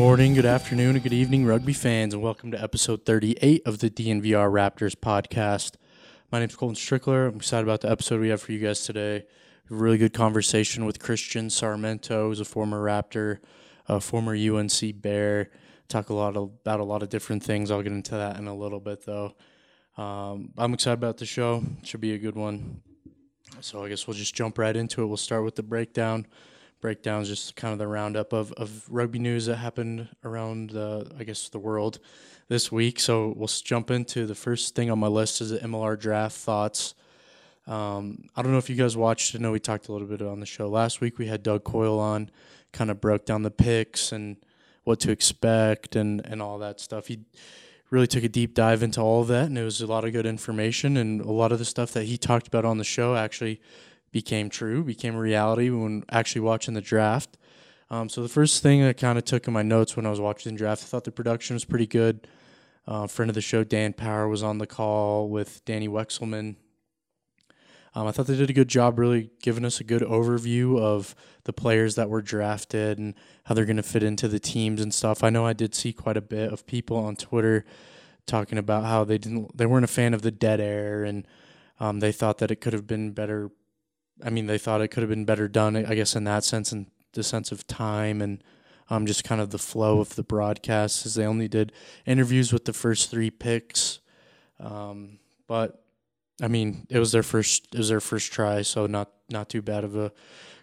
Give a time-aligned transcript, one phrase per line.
[0.00, 3.80] Good morning, good afternoon, and good evening, rugby fans, and welcome to episode 38 of
[3.80, 5.74] the DNVR Raptors podcast.
[6.32, 7.28] My name is Colton Strickler.
[7.28, 9.16] I'm excited about the episode we have for you guys today.
[9.16, 9.24] A
[9.68, 13.40] really good conversation with Christian Sarmiento, who's a former Raptor,
[13.88, 15.50] a former UNC Bear.
[15.88, 17.70] Talk a lot of, about a lot of different things.
[17.70, 19.34] I'll get into that in a little bit, though.
[19.98, 21.62] Um, I'm excited about the show.
[21.82, 22.80] Should be a good one.
[23.60, 25.06] So I guess we'll just jump right into it.
[25.06, 26.26] We'll start with the breakdown
[26.80, 31.24] breakdowns, just kind of the roundup of, of rugby news that happened around the, I
[31.24, 31.98] guess, the world
[32.48, 32.98] this week.
[33.00, 36.94] So we'll jump into the first thing on my list is the MLR draft thoughts.
[37.66, 39.34] Um, I don't know if you guys watched.
[39.36, 41.18] I know we talked a little bit on the show last week.
[41.18, 42.30] We had Doug Coyle on,
[42.72, 44.36] kind of broke down the picks and
[44.84, 47.06] what to expect and and all that stuff.
[47.06, 47.20] He
[47.90, 50.12] really took a deep dive into all of that, and it was a lot of
[50.12, 53.14] good information and a lot of the stuff that he talked about on the show
[53.14, 53.60] actually
[54.12, 57.36] became true, became a reality when actually watching the draft.
[57.90, 60.20] Um, so the first thing I kind of took in my notes when I was
[60.20, 62.26] watching the draft, I thought the production was pretty good.
[62.86, 66.56] Uh, friend of the show, Dan Power, was on the call with Danny Wexelman.
[67.94, 71.16] Um, I thought they did a good job, really giving us a good overview of
[71.44, 73.14] the players that were drafted and
[73.44, 75.24] how they're going to fit into the teams and stuff.
[75.24, 77.64] I know I did see quite a bit of people on Twitter
[78.26, 81.26] talking about how they didn't, they weren't a fan of the dead air and
[81.80, 83.50] um, they thought that it could have been better
[84.24, 86.72] I mean, they thought it could have been better done, I guess, in that sense,
[86.72, 88.42] and the sense of time and
[88.88, 91.72] um, just kind of the flow of the broadcast, as they only did
[92.06, 94.00] interviews with the first three picks.
[94.58, 95.84] Um, but
[96.42, 99.62] I mean, it was their first, it was their first try, so not not too
[99.62, 100.12] bad of a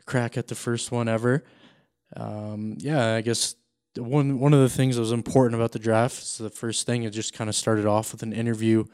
[0.06, 1.44] crack at the first one ever.
[2.16, 3.56] Um, yeah, I guess
[3.96, 7.03] one one of the things that was important about the draft is the first thing.
[7.03, 8.85] It just kind of started off with an interview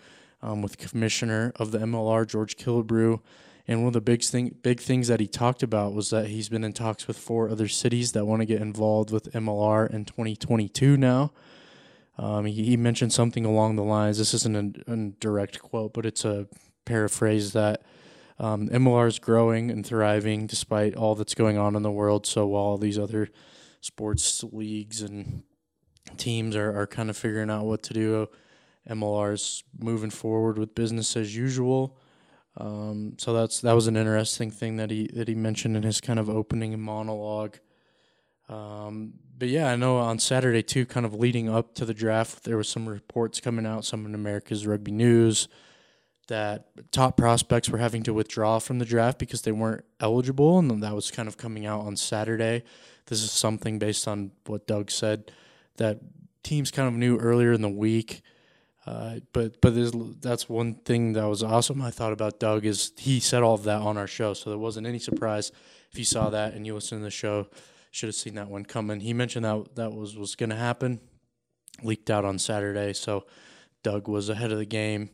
[0.41, 3.19] um, with Commissioner of the MLR, George Killebrew.
[3.67, 6.49] And one of the big thing, big things that he talked about was that he's
[6.49, 10.03] been in talks with four other cities that want to get involved with MLR in
[10.03, 11.31] 2022 now.
[12.17, 14.19] Um, he, he, mentioned something along the lines.
[14.19, 16.47] This isn't a, direct quote, but it's a
[16.85, 17.81] paraphrase that
[18.37, 22.27] um, MLR is growing and thriving despite all that's going on in the world.
[22.27, 23.29] So while these other
[23.81, 25.41] sports leagues and
[26.17, 28.27] teams are, are kind of figuring out what to do,
[28.87, 31.97] MLR is moving forward with business as usual.
[32.55, 35.99] Um, so that's that was an interesting thing that he that he mentioned in his
[35.99, 37.57] kind of opening monologue.
[38.49, 42.43] Um, but yeah, I know on Saturday too, kind of leading up to the draft,
[42.43, 45.47] there was some reports coming out, some in America's Rugby News,
[46.27, 50.83] that top prospects were having to withdraw from the draft because they weren't eligible, and
[50.83, 52.63] that was kind of coming out on Saturday.
[53.07, 55.31] This is something based on what Doug said
[55.77, 55.99] that
[56.43, 58.21] teams kind of knew earlier in the week
[58.85, 59.73] uh, but but
[60.21, 61.81] that's one thing that was awesome.
[61.81, 64.59] I thought about Doug is he said all of that on our show, so there
[64.59, 65.51] wasn't any surprise
[65.91, 67.47] if you saw that and you listened to the show.
[67.91, 68.99] Should have seen that one coming.
[68.99, 70.99] He mentioned that that was was going to happen.
[71.81, 73.25] Leaked out on Saturday, so
[73.83, 75.11] Doug was ahead of the game.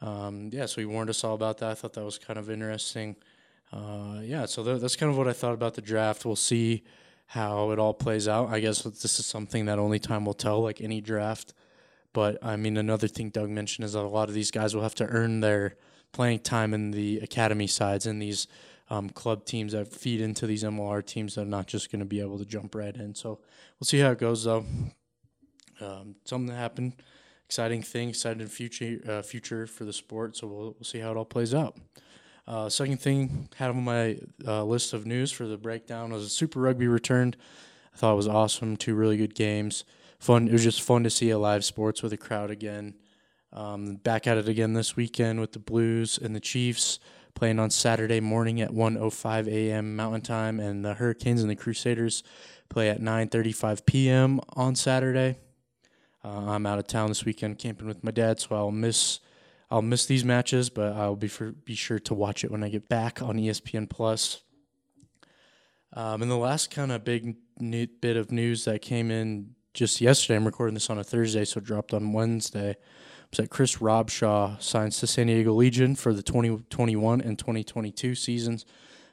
[0.00, 1.70] Um, yeah, so he warned us all about that.
[1.70, 3.16] I thought that was kind of interesting.
[3.72, 6.24] Uh, yeah, so that's kind of what I thought about the draft.
[6.24, 6.84] We'll see
[7.26, 8.50] how it all plays out.
[8.50, 11.54] I guess this is something that only time will tell, like any draft.
[12.16, 14.82] But I mean, another thing Doug mentioned is that a lot of these guys will
[14.82, 15.76] have to earn their
[16.12, 18.46] playing time in the academy sides and these
[18.88, 22.06] um, club teams that feed into these MLR teams that are not just going to
[22.06, 23.14] be able to jump right in.
[23.14, 23.40] So
[23.78, 24.64] we'll see how it goes, though.
[25.78, 26.94] Um, something happened,
[27.44, 30.38] exciting thing, exciting future uh, future for the sport.
[30.38, 31.76] So we'll we'll see how it all plays out.
[32.48, 36.60] Uh, second thing had on my uh, list of news for the breakdown was Super
[36.60, 37.36] Rugby returned.
[37.92, 38.78] I thought it was awesome.
[38.78, 39.84] Two really good games
[40.18, 40.48] fun.
[40.48, 42.94] It was just fun to see a live sports with a crowd again.
[43.52, 46.98] Um, back at it again this weekend with the Blues and the Chiefs
[47.34, 49.94] playing on Saturday morning at 1:05 a.m.
[49.94, 52.22] Mountain Time, and the Hurricanes and the Crusaders
[52.68, 54.40] play at 9:35 p.m.
[54.54, 55.36] on Saturday.
[56.24, 59.20] Uh, I'm out of town this weekend camping with my dad, so I'll miss
[59.70, 62.68] I'll miss these matches, but I'll be for, be sure to watch it when I
[62.68, 64.42] get back on ESPN Plus.
[65.92, 67.36] Um, and the last kind of big
[68.00, 70.36] bit of news that came in just yesterday.
[70.36, 72.76] I'm recording this on a Thursday, so dropped on Wednesday.
[73.30, 78.64] Was that Chris Robshaw signs to San Diego Legion for the 2021 and 2022 seasons.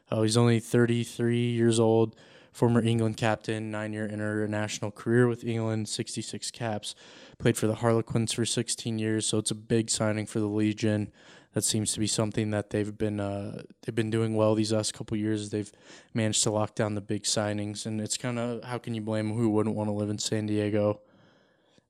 [0.10, 2.16] Uh, he's only 33 years old,
[2.54, 6.96] former England captain, nine year international career with England, 66 caps,
[7.40, 9.26] played for the Harlequins for 16 years.
[9.26, 11.12] So it's a big signing for the Legion.
[11.54, 14.94] That seems to be something that they've been uh, they've been doing well these last
[14.94, 15.50] couple years.
[15.50, 15.72] They've
[16.14, 19.32] managed to lock down the big signings, and it's kind of how can you blame?
[19.34, 21.02] Who wouldn't want to live in San Diego?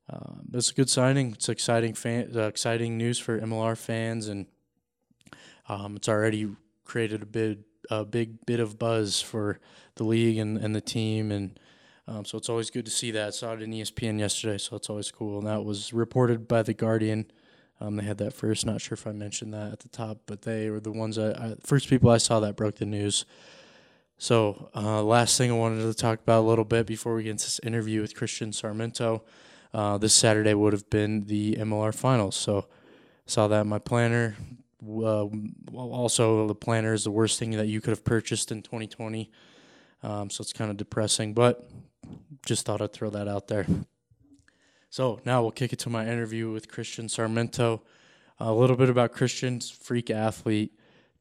[0.09, 1.31] Uh, it's a good signing.
[1.31, 4.47] It's exciting fan, uh, exciting news for MLR fans, and
[5.69, 9.59] um, it's already created a bit a big bit of buzz for
[9.95, 11.57] the league and, and the team, and
[12.07, 13.27] um, so it's always good to see that.
[13.27, 15.37] I saw it in ESPN yesterday, so it's always cool.
[15.39, 17.31] And that was reported by the Guardian.
[17.83, 18.65] Um, they had that first.
[18.65, 21.31] Not sure if I mentioned that at the top, but they were the ones I,
[21.31, 23.25] I first people I saw that broke the news.
[24.17, 27.31] So, uh, last thing I wanted to talk about a little bit before we get
[27.31, 29.23] into this interview with Christian Sarmiento.
[29.73, 32.37] Uh, this Saturday would have been the MLR finals.
[32.37, 32.67] So,
[33.25, 34.37] saw that in my planner.
[34.81, 35.25] Uh,
[35.73, 39.29] also, the planner is the worst thing that you could have purchased in 2020.
[40.03, 41.69] Um, so it's kind of depressing, but
[42.45, 43.65] just thought I'd throw that out there.
[44.93, 47.81] So now we'll kick it to my interview with Christian Sarmiento.
[48.39, 50.71] A little bit about Christian's freak athlete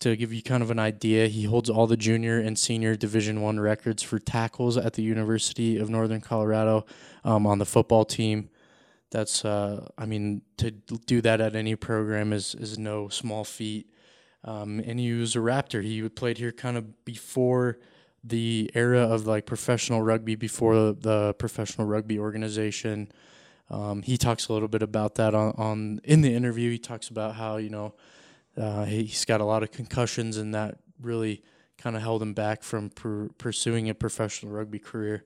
[0.00, 1.26] to give you kind of an idea.
[1.28, 5.78] He holds all the junior and senior Division One records for tackles at the University
[5.78, 6.84] of Northern Colorado
[7.24, 8.50] um, on the football team.
[9.10, 13.88] That's, uh, I mean, to do that at any program is is no small feat.
[14.44, 15.82] Um, and he was a Raptor.
[15.82, 17.78] He played here kind of before
[18.22, 23.10] the era of like professional rugby, before the professional rugby organization.
[23.72, 26.70] Um, he talks a little bit about that on, on in the interview.
[26.70, 27.94] He talks about how you know
[28.56, 31.42] uh, he's got a lot of concussions and that really
[31.78, 35.24] kind of held him back from per- pursuing a professional rugby career.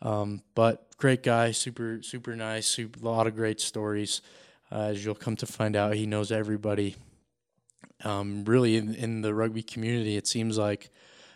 [0.00, 4.22] Um, but great guy, super super nice, super, a lot of great stories.
[4.72, 6.96] Uh, as you'll come to find out, he knows everybody.
[8.04, 10.90] Um, really, in, in the rugby community, it seems like.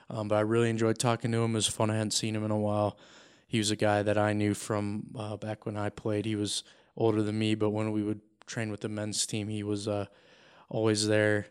[0.09, 1.51] Um, but I really enjoyed talking to him.
[1.53, 1.91] It was fun.
[1.91, 2.97] I hadn't seen him in a while
[3.47, 6.25] he was a guy that I knew from uh, back when I played.
[6.25, 6.65] He was
[6.97, 10.07] older than me, but when we would train with the men's team, he was uh,
[10.69, 11.47] always there.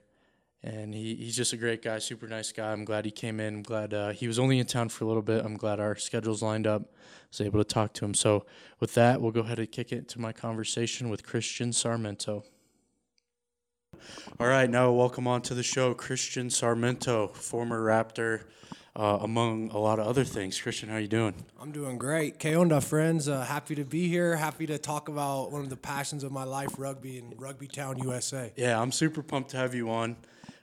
[0.63, 2.71] And he, he's just a great guy, super nice guy.
[2.71, 3.55] I'm glad he came in.
[3.55, 5.45] I'm glad uh, he was only in town for a little bit.
[5.45, 6.81] I'm glad our schedules lined up.
[6.81, 8.15] I was able to talk to him.
[8.15, 8.45] So,
[8.79, 12.43] with that, we'll go ahead and kick it to my conversation with Christian Sarmiento.
[14.39, 18.43] All right, now welcome on to the show, Christian Sarmiento, former Raptor,
[18.95, 20.59] uh, among a lot of other things.
[20.59, 21.33] Christian, how are you doing?
[21.59, 22.39] I'm doing great.
[22.39, 23.27] Que onda, friends?
[23.27, 24.35] Uh, happy to be here.
[24.35, 27.97] Happy to talk about one of the passions of my life, rugby and Rugby Town,
[27.99, 28.53] USA.
[28.55, 30.15] Yeah, I'm super pumped to have you on.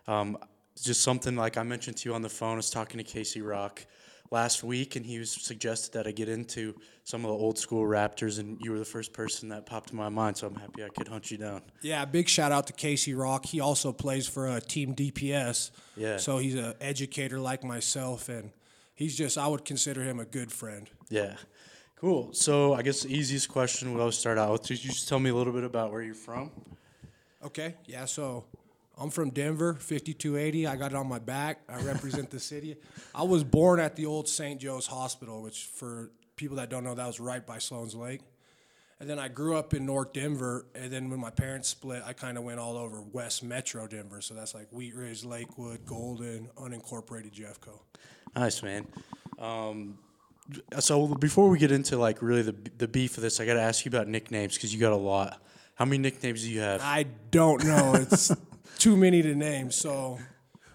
[0.09, 0.39] Um,
[0.81, 2.55] just something like I mentioned to you on the phone.
[2.55, 3.85] I was talking to Casey Rock
[4.33, 6.75] last week, and he was suggested that I get into
[7.05, 9.97] some of the old school Raptors, and you were the first person that popped in
[9.97, 10.39] my mind.
[10.39, 11.63] So I'm happy I could hunt you down.
[11.83, 13.45] Yeah, big shout out to Casey Rock.
[13.45, 15.71] He also plays for a uh, Team DPS.
[15.97, 16.17] Yeah.
[16.17, 18.51] So he's an educator like myself, and
[18.95, 20.89] he's just I would consider him a good friend.
[21.11, 21.37] Yeah.
[21.97, 22.33] Cool.
[22.33, 24.63] So I guess the easiest question we always start out with.
[24.63, 26.51] Could you just tell me a little bit about where you're from?
[27.45, 27.77] Okay.
[27.87, 28.07] Yeah.
[28.07, 28.45] So
[28.99, 30.67] I'm from Denver, 5280.
[30.67, 31.61] I got it on my back.
[31.69, 32.77] I represent the city.
[33.15, 34.61] I was born at the old St.
[34.61, 38.21] Joe's Hospital, which for people that don't know, that was right by Sloan's Lake.
[39.01, 42.13] And then I grew up in North Denver, and then when my parents split, I
[42.13, 44.21] kind of went all over West Metro Denver.
[44.21, 47.81] So that's like Wheat Ridge, Lakewood, Golden, unincorporated Jeffco.
[48.37, 48.87] Nice, man.
[49.41, 49.99] Um,
[50.79, 53.61] so before we get into like really the the beef of this, I got to
[53.61, 55.43] ask you about nicknames because you got a lot.
[55.75, 56.81] How many nicknames do you have?
[56.81, 57.95] I don't know.
[57.95, 58.31] It's
[58.79, 59.71] too many to name.
[59.71, 60.19] So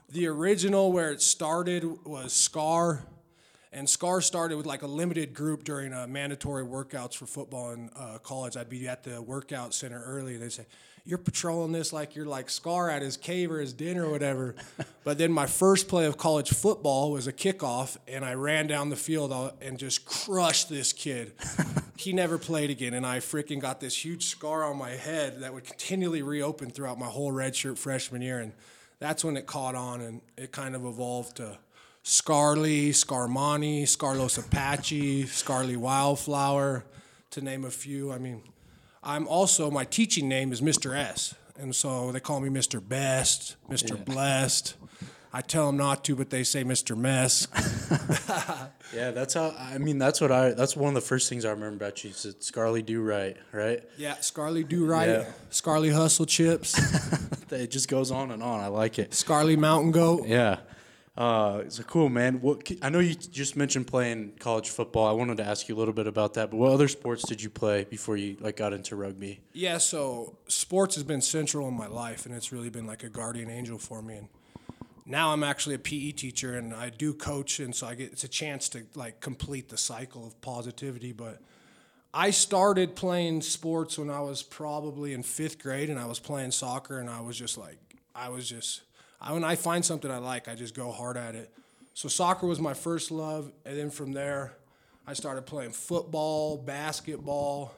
[0.10, 3.06] the original where it started was Scar.
[3.78, 7.92] And Scar started with like a limited group during uh, mandatory workouts for football in
[7.96, 8.58] uh, college.
[8.58, 10.66] I'd be at the workout center early, and they'd say,
[11.06, 14.56] "You're patrolling this like you're like Scar at his cave or his dinner or whatever."
[15.04, 18.90] but then my first play of college football was a kickoff, and I ran down
[18.90, 19.32] the field
[19.62, 21.34] and just crushed this kid.
[21.98, 25.54] he never played again, and I freaking got this huge scar on my head that
[25.54, 28.54] would continually reopen throughout my whole redshirt freshman year, and
[28.98, 31.60] that's when it caught on, and it kind of evolved to
[32.08, 36.86] Scarly, Scarmani, Scarlos Apache, Scarly Wildflower,
[37.32, 38.14] to name a few.
[38.14, 38.44] I mean,
[39.04, 40.96] I'm also, my teaching name is Mr.
[40.98, 41.36] S.
[41.60, 42.82] And so they call me Mr.
[42.82, 43.98] Best, Mr.
[43.98, 44.04] Yeah.
[44.06, 44.76] Blessed.
[45.34, 46.98] I tell them not to, but they say Mr.
[46.98, 47.50] Mess.
[48.96, 49.54] yeah, that's how.
[49.60, 50.52] I mean, that's what I.
[50.52, 52.12] That's one of the first things I remember about you.
[52.12, 53.84] Is Scarly Do Right, right?
[53.98, 55.10] Yeah, Scarly Do Right.
[55.10, 55.26] Yeah.
[55.52, 56.80] Scarly Hustle Chips.
[57.52, 58.62] it just goes on and on.
[58.62, 59.12] I like it.
[59.12, 60.26] Scarly Mountain Goat.
[60.26, 60.60] Yeah.
[61.18, 62.40] Uh, it's a cool man.
[62.42, 65.08] What I know you just mentioned playing college football.
[65.08, 66.52] I wanted to ask you a little bit about that.
[66.52, 69.40] But what other sports did you play before you like got into rugby?
[69.52, 73.10] Yeah, so sports has been central in my life, and it's really been like a
[73.10, 74.18] guardian angel for me.
[74.18, 74.28] And
[75.08, 78.24] now I'm actually a PE teacher and I do coach, and so I get it's
[78.24, 81.14] a chance to like complete the cycle of positivity.
[81.14, 81.42] But
[82.14, 86.52] I started playing sports when I was probably in fifth grade, and I was playing
[86.52, 87.80] soccer, and I was just like,
[88.14, 88.82] I was just,
[89.20, 91.52] I, when I find something I like, I just go hard at it.
[91.94, 94.54] So soccer was my first love, and then from there,
[95.08, 97.74] I started playing football, basketball.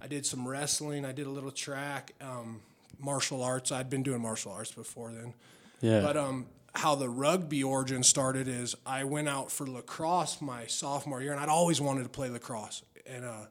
[0.00, 1.04] I did some wrestling.
[1.04, 2.60] I did a little track, um,
[3.00, 3.72] martial arts.
[3.72, 5.34] I'd been doing martial arts before then.
[5.80, 6.02] Yeah.
[6.02, 11.20] But um, how the rugby origin started is I went out for lacrosse my sophomore
[11.20, 12.82] year, and I'd always wanted to play lacrosse.
[13.06, 13.46] And uh,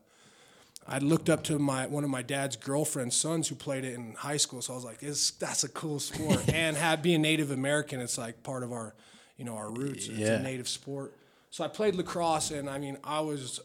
[0.87, 4.13] I looked up to my one of my dad's girlfriend's sons who played it in
[4.13, 7.51] high school, so I was like, "This that's a cool sport." and had being Native
[7.51, 8.95] American, it's like part of our,
[9.35, 10.07] you know, our roots.
[10.07, 10.19] Yeah.
[10.19, 11.13] It's a native sport.
[11.49, 13.59] So I played lacrosse, and I mean, I was.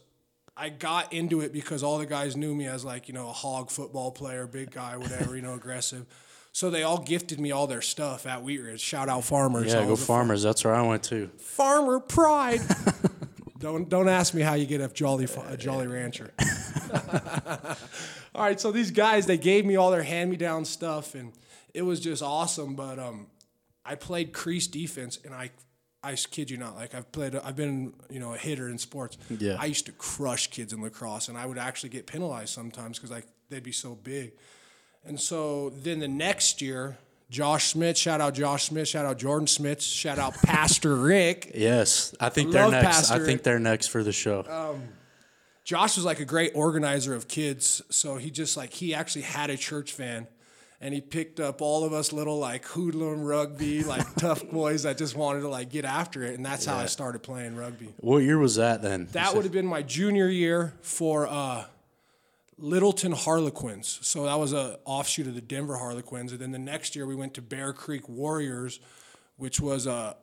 [0.54, 3.32] I got into it because all the guys knew me as like you know a
[3.32, 6.04] hog football player, big guy, whatever, you know, aggressive.
[6.52, 8.80] So they all gifted me all their stuff at Wheat Ridge.
[8.80, 9.72] Shout out farmers.
[9.72, 10.42] yeah, go farmers.
[10.42, 11.28] That's where I went to.
[11.38, 12.60] farmer pride.
[13.62, 16.32] don't don't ask me how you get a jolly a jolly rancher.
[18.34, 21.32] all right, so these guys they gave me all their hand me down stuff and
[21.72, 22.74] it was just awesome.
[22.74, 23.28] But um,
[23.86, 25.50] I played crease defense and I.
[26.04, 29.16] I kid you not, like I've played, I've been, you know, a hitter in sports.
[29.38, 29.54] Yeah.
[29.56, 33.12] I used to crush kids in lacrosse, and I would actually get penalized sometimes because
[33.12, 34.32] like they'd be so big.
[35.04, 36.98] And so then the next year,
[37.32, 41.52] Josh Smith, shout out Josh Smith, shout out Jordan Smith, shout out Pastor Rick.
[41.62, 42.84] Yes, I think they're next.
[42.84, 44.76] Pastor I think they're next for the show.
[45.64, 47.80] Josh was like a great organizer of kids.
[47.88, 50.26] So he just like he actually had a church van
[50.80, 54.98] and he picked up all of us little like hoodlum rugby, like tough boys that
[54.98, 56.34] just wanted to like get after it.
[56.34, 57.94] And that's how I started playing rugby.
[57.98, 59.08] what year was that then?
[59.12, 61.64] That would have been my junior year for uh,
[62.58, 63.98] Littleton Harlequins.
[64.02, 66.32] So that was a offshoot of the Denver Harlequins.
[66.32, 68.80] And then the next year we went to Bear Creek Warriors,
[69.36, 70.16] which was a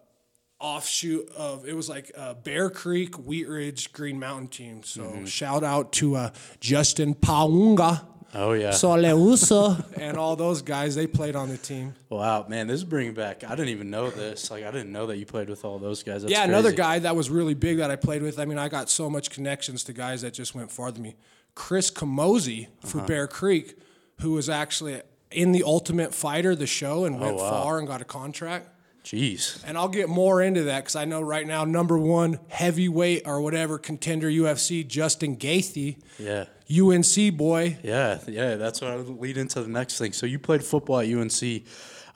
[0.59, 4.83] offshoot of it was like uh, Bear Creek, Wheat Ridge, Green Mountain team.
[4.83, 8.05] So shout out to uh, Justin Paunga.
[8.33, 8.69] Oh yeah.
[8.69, 11.95] Soleusa and all those guys they played on the team.
[12.09, 13.43] wow, man, this is bringing back.
[13.43, 14.51] I didn't even know this.
[14.51, 16.21] Like, I didn't know that you played with all those guys.
[16.21, 16.77] That's yeah, another crazy.
[16.77, 18.37] guy that was really big that I played with.
[18.37, 21.15] I mean, I got so much connections to guys that just went farther than me.
[21.59, 23.77] Chris Camozzi for Bear Creek,
[24.21, 27.49] who was actually in the Ultimate Fighter, the show, and went wow.
[27.49, 28.69] far and got a contract.
[29.03, 29.61] Jeez.
[29.67, 33.41] And I'll get more into that because I know right now, number one heavyweight or
[33.41, 36.45] whatever contender UFC, Justin Gaethje, Yeah.
[36.71, 37.77] UNC boy.
[37.83, 40.13] Yeah, yeah, that's what I would lead into the next thing.
[40.13, 41.63] So you played football at UNC.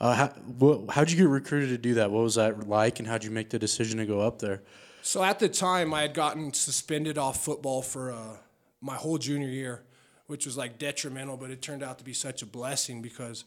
[0.00, 2.10] Uh, how, what, how'd you get recruited to do that?
[2.10, 4.62] What was that like, and how'd you make the decision to go up there?
[5.02, 8.36] So at the time, I had gotten suspended off football for uh,
[8.84, 9.82] my whole junior year,
[10.26, 13.44] which was like detrimental, but it turned out to be such a blessing because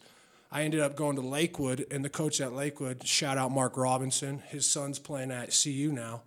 [0.50, 4.42] I ended up going to Lakewood, and the coach at Lakewood, shout out Mark Robinson,
[4.48, 6.22] his son's playing at CU now.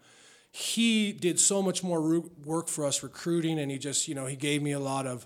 [0.51, 4.36] He did so much more work for us recruiting, and he just, you know, he
[4.36, 5.25] gave me a lot of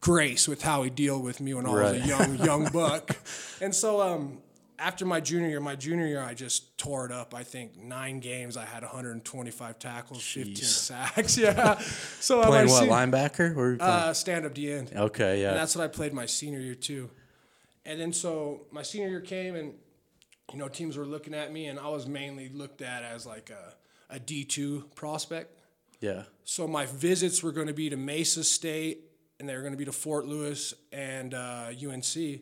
[0.00, 2.02] grace with how he deal with me when I was Right.
[2.02, 3.16] a young young buck.
[3.60, 4.38] And so um,
[4.82, 7.34] after my junior year, my junior year, I just tore it up.
[7.34, 11.38] I think nine games, I had 125 tackles, 15 sacks.
[11.42, 11.78] Yeah.
[12.20, 13.56] So uh, Playing what sen- linebacker?
[13.56, 14.90] Or uh, stand up D end.
[14.94, 15.50] okay, yeah.
[15.50, 17.08] And that's what I played my senior year too.
[17.84, 19.74] And then so my senior year came and
[20.52, 23.50] you know teams were looking at me and I was mainly looked at as like
[23.50, 25.60] a, a D2 prospect.
[26.00, 26.24] yeah.
[26.44, 29.04] So my visits were going to be to Mesa State
[29.38, 32.40] and they were going to be to Fort Lewis and uh, UNC.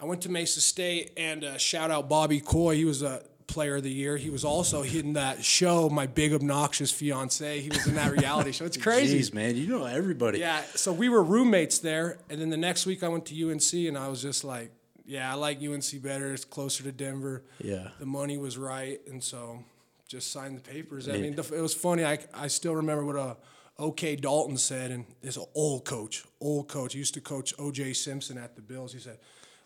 [0.00, 2.76] I went to Mesa State and uh, shout out Bobby Coy.
[2.76, 4.16] He was a player of the year.
[4.16, 7.60] He was also in that show, My Big Obnoxious Fiance.
[7.60, 8.64] He was in that reality show.
[8.64, 9.20] It's crazy.
[9.20, 10.40] Jeez, man, you know everybody.
[10.40, 13.72] Yeah, so we were roommates there, and then the next week I went to UNC,
[13.72, 14.70] and I was just like,
[15.06, 16.32] yeah, I like UNC better.
[16.32, 17.44] It's closer to Denver.
[17.58, 17.88] Yeah.
[17.98, 19.62] The money was right, and so
[20.08, 21.08] just signed the papers.
[21.08, 22.04] I mean, the, it was funny.
[22.04, 23.34] I, I still remember what uh,
[23.78, 26.94] OK Dalton said, and this old coach, old coach.
[26.94, 28.92] He used to coach OJ Simpson at the Bills.
[28.92, 29.18] He said,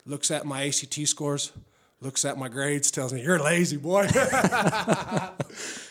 [0.09, 1.53] looks at my ACT scores,
[2.01, 4.09] looks at my grades, tells me, you're lazy, boy.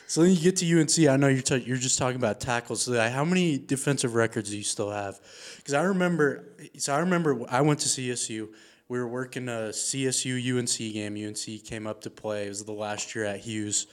[0.09, 0.99] So then you get to UNC.
[1.09, 2.83] I know you're ta- you're just talking about tackles.
[2.83, 5.19] So how many defensive records do you still have?
[5.57, 6.45] Because I remember,
[6.77, 8.47] so I remember I went to CSU.
[8.87, 11.17] We were working a CSU UNC game.
[11.17, 12.45] UNC came up to play.
[12.45, 13.87] It was the last year at Hughes,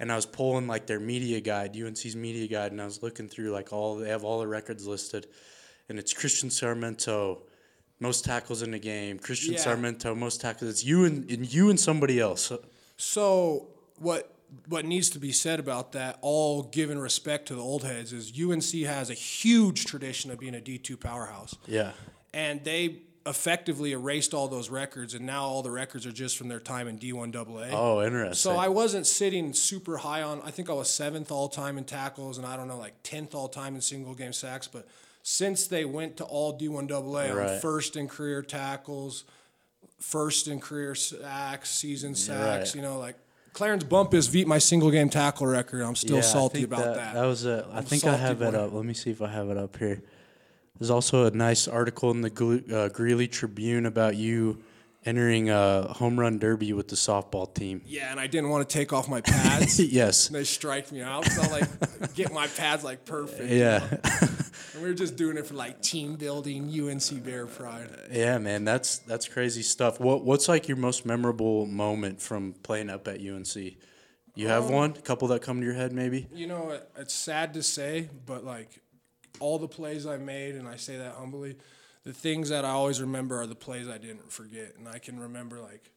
[0.00, 3.28] and I was pulling like their media guide, UNC's media guide, and I was looking
[3.28, 5.28] through like all they have all the records listed,
[5.88, 7.42] and it's Christian Sarmiento.
[8.02, 9.18] Most tackles in the game.
[9.18, 9.60] Christian Yeah.
[9.60, 10.68] Sarmiento, most tackles.
[10.70, 12.50] It's you and, and you and somebody else.
[12.96, 13.68] So
[13.98, 14.28] what
[14.68, 18.30] what needs to be said about that, all given respect to the old heads, is
[18.38, 21.92] UNC has a huge tradition of being a D two powerhouse, Yeah.
[22.34, 26.48] and they effectively erased all those records, and now all the records are just from
[26.48, 27.68] their time in D1 AA.
[27.72, 28.34] Oh, interesting.
[28.34, 30.42] So I wasn't sitting super high on.
[30.44, 33.34] I think I was seventh all time in tackles, and I don't know, like tenth
[33.34, 34.66] all time in single game sacks.
[34.68, 34.86] But
[35.22, 39.24] since they went to all D1 AA, I'm first in career tackles,
[39.98, 42.70] first in career sacks, season sacks.
[42.70, 42.74] Right.
[42.74, 43.16] You know, like
[43.52, 45.82] Clarence Bumpus beat my single game tackle record.
[45.82, 47.14] I'm still Yeah, salty about that.
[47.14, 47.68] That was a.
[47.72, 48.72] I I'm think I have it up.
[48.72, 50.02] Let me see if I have it up here.
[50.78, 54.62] There's also a nice article in the uh, Greeley Tribune about you
[55.04, 57.82] entering a home run derby with the softball team.
[57.86, 59.78] Yeah, and I didn't want to take off my pads.
[59.92, 60.28] yes.
[60.28, 63.50] they strike me out, so I like get my pads like perfect.
[63.50, 63.86] Yeah.
[64.74, 67.90] And we were just doing it for like team building, UNC Bear Pride.
[68.10, 68.64] yeah, man.
[68.64, 70.00] That's that's crazy stuff.
[70.00, 73.76] What what's like your most memorable moment from playing up at UNC?
[74.34, 74.90] You have Um, one?
[74.92, 76.26] A couple that come to your head, maybe?
[76.32, 78.80] You know, it- it's sad to say, but like
[79.40, 81.56] all the plays I made, and I say that humbly,
[82.04, 84.74] the things that I always remember are the plays I didn't forget.
[84.78, 85.90] And I can remember like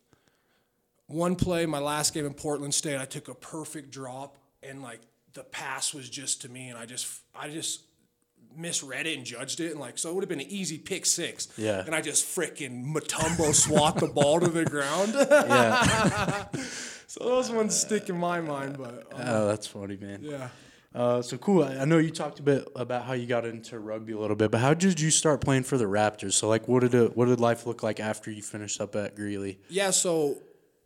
[1.08, 5.00] one play, my last game in Portland State, I took a perfect drop, and like
[5.34, 7.82] the pass was just to me, and I just, I just
[8.58, 11.06] misread it and judged it, and like so it would have been an easy pick
[11.06, 11.48] six.
[11.58, 11.84] Yeah.
[11.86, 15.14] And I just freaking Mutombo swat the ball to the ground.
[15.46, 16.46] Yeah.
[17.08, 20.20] so those ones stick in my mind, but um, oh, that's funny, man.
[20.24, 20.50] yeah.
[20.94, 21.64] Uh, so cool.
[21.64, 24.36] I I know you talked a bit about how you got into rugby a little
[24.36, 26.34] bit, but how did you start playing for the Raptors?
[26.34, 29.16] So like, what did it, what did life look like after you finished up at
[29.16, 29.60] Greeley?
[29.68, 30.38] Yeah, so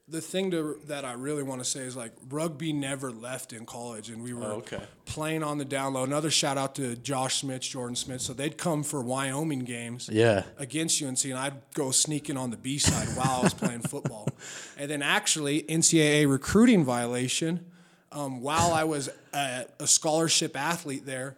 [0.10, 3.66] the thing to, that I really want to say is like rugby never left in
[3.66, 4.82] college, and we were Oh, okay.
[5.06, 6.04] playing on the down low.
[6.04, 8.22] Another shout out to Josh Smith, Jordan Smith.
[8.22, 10.44] So they'd come for Wyoming games Yeah.
[10.58, 14.28] against UNC, and I'd go sneaking on the B side while I was playing football.
[14.78, 17.66] And then actually, NCAA recruiting violation.
[18.14, 21.36] Um, while I was a, a scholarship athlete there,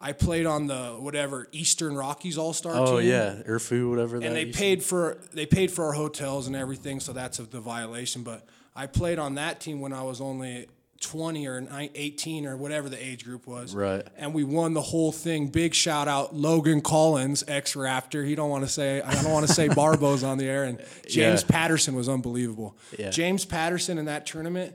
[0.00, 2.94] I played on the whatever Eastern Rockies All Star oh, team.
[2.94, 4.26] Oh yeah, Urfu, whatever that.
[4.26, 8.22] and they paid for they paid for our hotels and everything, so that's the violation.
[8.22, 10.68] But I played on that team when I was only
[11.00, 13.74] 20 or 18 or whatever the age group was.
[13.74, 14.06] Right.
[14.16, 15.48] And we won the whole thing.
[15.48, 18.26] Big shout out Logan Collins, ex Raptor.
[18.26, 20.64] He don't want to say I don't want to say Barbo's on the air.
[20.64, 21.48] And James Yeah.
[21.48, 22.76] Patterson was unbelievable.
[22.98, 23.10] Yeah.
[23.10, 24.74] James Patterson in that tournament.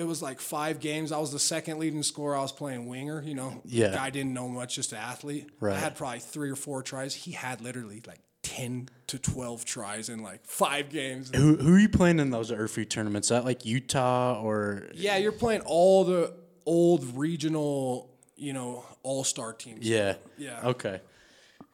[0.00, 1.12] It was like five games.
[1.12, 2.34] I was the second leading scorer.
[2.36, 3.22] I was playing winger.
[3.22, 3.92] You know, Yeah.
[3.94, 5.48] guy didn't know much, just an athlete.
[5.60, 5.76] Right.
[5.76, 7.14] I had probably three or four tries.
[7.14, 11.30] He had literally like ten to twelve tries in like five games.
[11.34, 13.26] Who who are you playing in those Urfu tournaments?
[13.26, 14.88] Is that like Utah or?
[14.94, 16.32] Yeah, you're playing all the
[16.64, 19.86] old regional, you know, all star teams.
[19.86, 20.14] Yeah.
[20.38, 20.60] Yeah.
[20.68, 21.00] Okay.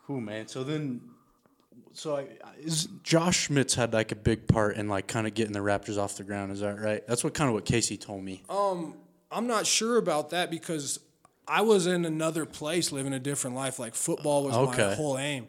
[0.07, 0.49] Cool, man.
[0.49, 1.01] So then,
[1.97, 2.27] so I,
[2.61, 5.99] is Josh Schmitz had like a big part in like kind of getting the Raptors
[5.99, 6.53] off the ground.
[6.53, 7.07] Is that right?
[7.07, 8.43] That's what kind of what Casey told me.
[8.51, 8.95] Um,
[9.31, 11.01] I'm not sure about that because
[11.49, 13.79] I was in another place living a different life.
[13.79, 14.89] Like football was Okay.
[14.89, 15.49] my whole aim.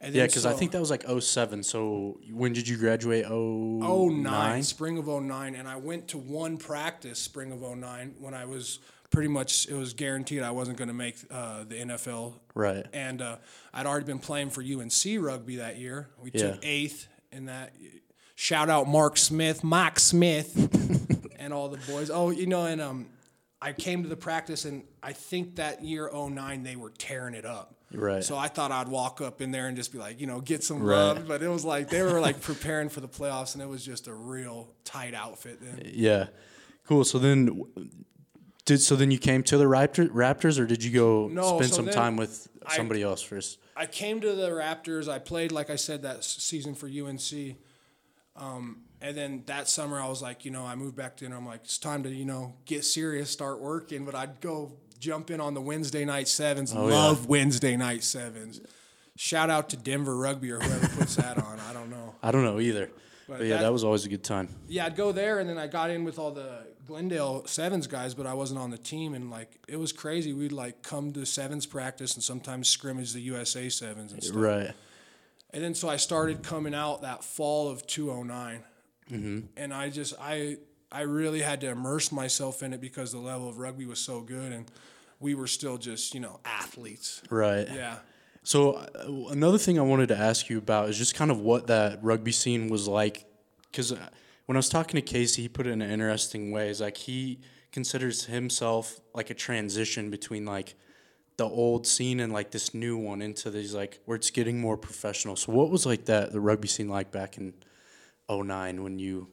[0.00, 1.64] And yeah, because I think that was like 07.
[1.64, 3.24] So when did you graduate?
[3.28, 8.14] Oh Oh nine, spring of 09, and I went to one practice spring of 09
[8.20, 8.78] when I was
[9.10, 12.34] pretty much it was guaranteed I wasn't going to make uh, the NFL.
[12.54, 12.84] Right.
[12.92, 13.36] And uh,
[13.72, 16.08] I'd already been playing for UNC rugby that year.
[16.20, 16.52] We Yeah.
[16.52, 17.72] took eighth in that.
[18.34, 20.54] Shout out Mark Smith, Mike Smith,
[21.38, 22.10] and all the boys.
[22.10, 23.06] Oh, you know, and um,
[23.60, 27.44] I came to the practice, and I think that year 09 they were tearing it
[27.44, 27.74] up.
[27.92, 28.22] Right.
[28.22, 30.62] So I thought I'd walk up in there and just be like, you know, get
[30.62, 30.94] some Right.
[30.96, 31.26] love.
[31.26, 34.06] But it was like they were like preparing for the playoffs, and it was just
[34.06, 35.90] a real tight outfit then.
[35.94, 36.26] Yeah.
[36.86, 37.02] Cool.
[37.04, 37.62] So then,
[38.68, 41.70] did so then you came to the Raptor, Raptors, or did you go No, spend
[41.70, 43.58] so some time with I- somebody else first?
[43.74, 45.08] I came to the Raptors.
[45.08, 47.56] I played, like I said, that season for UNC.
[48.36, 51.32] Um, and then that summer, I was like, you know, I moved back to, and
[51.32, 54.04] I'm like, it's time to, you know, get serious, start working.
[54.04, 56.74] But I'd go jump in on the Wednesday night sevens.
[56.76, 56.94] Oh, yeah.
[56.94, 58.60] Love Wednesday night sevens.
[59.16, 61.58] Shout out to Denver Rugby or whoever puts that on.
[61.60, 62.14] I don't know.
[62.22, 62.90] I don't know either.
[63.28, 64.48] But, yeah, that- that was always a good time.
[64.68, 68.14] Yeah, I'd go there, and then I got in with all the Glendale sevens guys,
[68.14, 70.32] but I wasn't on the team, and like it was crazy.
[70.32, 74.36] We'd like come to sevens practice and sometimes scrimmage the USA sevens and stuff.
[74.36, 74.72] Right.
[75.50, 78.64] And then so I started coming out that fall of 209.
[79.56, 80.56] And I just I
[80.90, 84.20] I really had to immerse myself in it because the level of rugby was so
[84.20, 84.70] good and
[85.20, 87.22] we were still just, you know, athletes.
[87.30, 87.68] Right.
[87.70, 87.98] Yeah.
[88.42, 91.66] So uh, another thing I wanted to ask you about is just kind of what
[91.66, 93.26] that rugby scene was like,
[93.70, 93.92] because
[94.48, 96.70] when I was talking to Casey, he put it in an interesting way.
[96.70, 97.38] Is like he
[97.70, 100.74] considers himself like a transition between like
[101.36, 104.78] the old scene and like this new one into these like where it's getting more
[104.78, 105.36] professional.
[105.36, 107.52] So what was like that the rugby scene like back in
[108.30, 109.28] 09 when you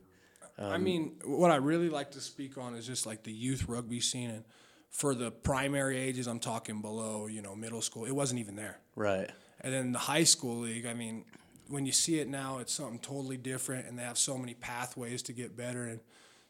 [0.60, 3.70] I um, mean, what I really like to speak on is just like the youth
[3.70, 4.44] rugby scene and
[4.90, 8.04] for the primary ages, I'm talking below, you know, middle school.
[8.04, 8.80] It wasn't even there.
[8.98, 11.24] right And then the high school league, I mean,
[11.68, 15.22] when you see it now, it's something totally different, and they have so many pathways
[15.24, 16.00] to get better, and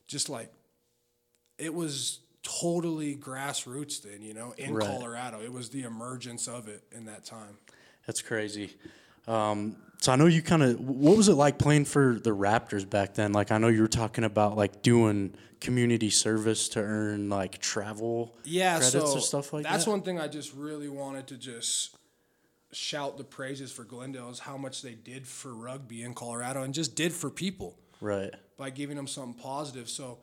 [0.08, 0.52] just like
[1.58, 4.86] it was totally grassroots then, you know, in Right.
[4.86, 5.42] Colorado.
[5.42, 7.58] It was the emergence of it in that time.
[8.06, 8.72] That's crazy.
[9.28, 10.80] Um, so I know you kind of.
[10.80, 13.34] What was it like playing for the Raptors back then?
[13.34, 18.36] Like I know you were talking about like doing community service to earn like travel
[18.44, 19.78] yeah, credits so or stuff like that's that.
[19.78, 21.98] That's one thing I just really wanted to just
[22.76, 26.74] shout the praises for Glendale is how much they did for rugby in Colorado and
[26.74, 28.34] just did for people right.
[28.58, 29.90] by giving them something positive.
[29.90, 30.20] So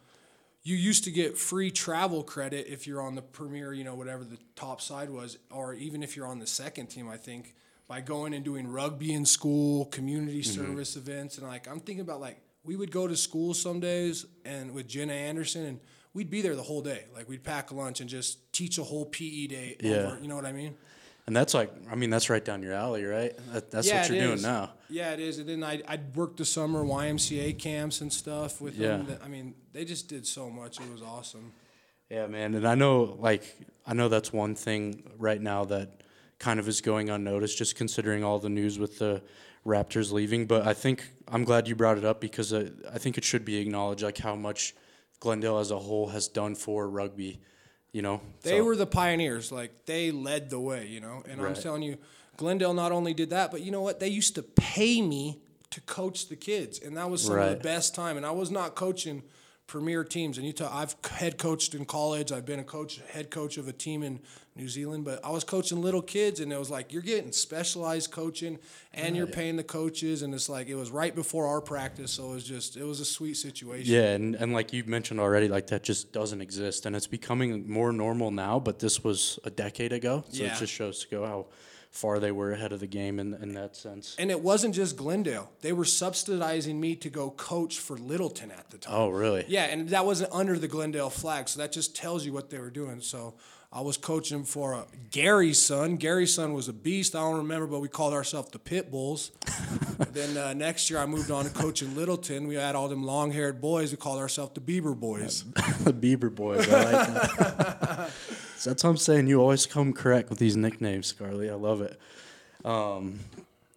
[0.62, 4.24] you used to get free travel credit if you're on the premier, you know, whatever
[4.24, 7.54] the top side was, or even if you're on the second team, I think,
[7.88, 10.64] by going and doing rugby in school, community mm-hmm.
[10.64, 11.38] service events.
[11.38, 14.86] And like, I'm thinking about like, we would go to school some days and with
[14.86, 15.80] Jenna Anderson and
[16.14, 17.06] we'd be there the whole day.
[17.12, 19.76] Like we'd pack lunch and just teach a whole PE day.
[19.80, 19.94] Yeah.
[19.94, 20.76] Over, you know what I mean?
[21.26, 23.32] And that's like, I mean, that's right down your alley, right?
[23.52, 24.72] That, that's what you're doing now.
[24.90, 25.38] Yeah, it is.
[25.38, 29.06] And then I I'd work the summer YMCA camps and stuff with them.
[29.06, 29.14] Yeah.
[29.14, 30.80] That- I mean, they just did so much.
[30.80, 31.52] It was awesome.
[32.10, 32.54] Yeah, man.
[32.54, 33.56] And I know, like,
[33.86, 36.02] I know that's one thing right now that
[36.38, 39.22] kind of is going unnoticed, just considering all the news with the
[39.64, 40.46] Raptors leaving.
[40.46, 43.44] But I think I'm glad you brought it up because I, I think it should
[43.44, 44.74] be acknowledged, like, how much
[45.20, 47.40] Glendale as a whole has done for rugby,
[47.92, 48.20] you know?
[48.42, 49.52] They So- were the pioneers.
[49.52, 51.22] Like they led the way, you know.
[51.28, 51.98] And I'm telling you,
[52.36, 54.00] Glendale not only did that, but you know what?
[54.00, 57.56] They used to pay me to coach the kids, and that was some of the
[57.62, 58.16] best time.
[58.16, 59.22] And I was not coaching
[59.72, 60.36] premier teams.
[60.36, 60.68] in Utah.
[60.70, 62.30] I've head coached in college.
[62.30, 64.20] I've been a coach, head coach of a team in
[64.54, 68.10] New Zealand, but I was coaching little kids, and it was like you're getting specialized
[68.10, 68.58] coaching,
[68.92, 72.32] and you're paying the coaches, and it's like it was right before our practice, so
[72.32, 73.94] it was just it was a sweet situation.
[73.94, 77.66] Yeah, and, and like you mentioned already, like that just doesn't exist, and it's becoming
[77.70, 78.60] more normal now.
[78.60, 80.54] But this was a decade ago, so Yeah.
[80.54, 81.46] it just shows to go how
[81.92, 84.16] far they were ahead of the game in in that sense.
[84.18, 85.52] And it wasn't just Glendale.
[85.60, 88.94] They were subsidizing me to go coach for Littleton at the time.
[88.96, 89.44] Oh, really?
[89.46, 92.58] Yeah, and that wasn't under the Glendale flag, so that just tells you what they
[92.58, 93.00] were doing.
[93.00, 93.34] So
[93.74, 95.96] I was coaching for uh, Gary's son.
[95.96, 97.14] Gary's son was a beast.
[97.14, 99.30] I don't remember, but we called ourselves the Pit Bulls.
[100.12, 102.46] then uh, next year, I moved on to coaching Littleton.
[102.46, 103.90] We had all them long-haired boys.
[103.90, 105.44] We called ourselves the Bieber Boys.
[105.84, 106.68] the Bieber boys.
[106.68, 108.10] I like that.
[108.58, 109.26] so that's what I'm saying.
[109.26, 111.50] You always come correct with these nicknames, Scarlett.
[111.50, 111.98] I love it.
[112.66, 113.20] Um,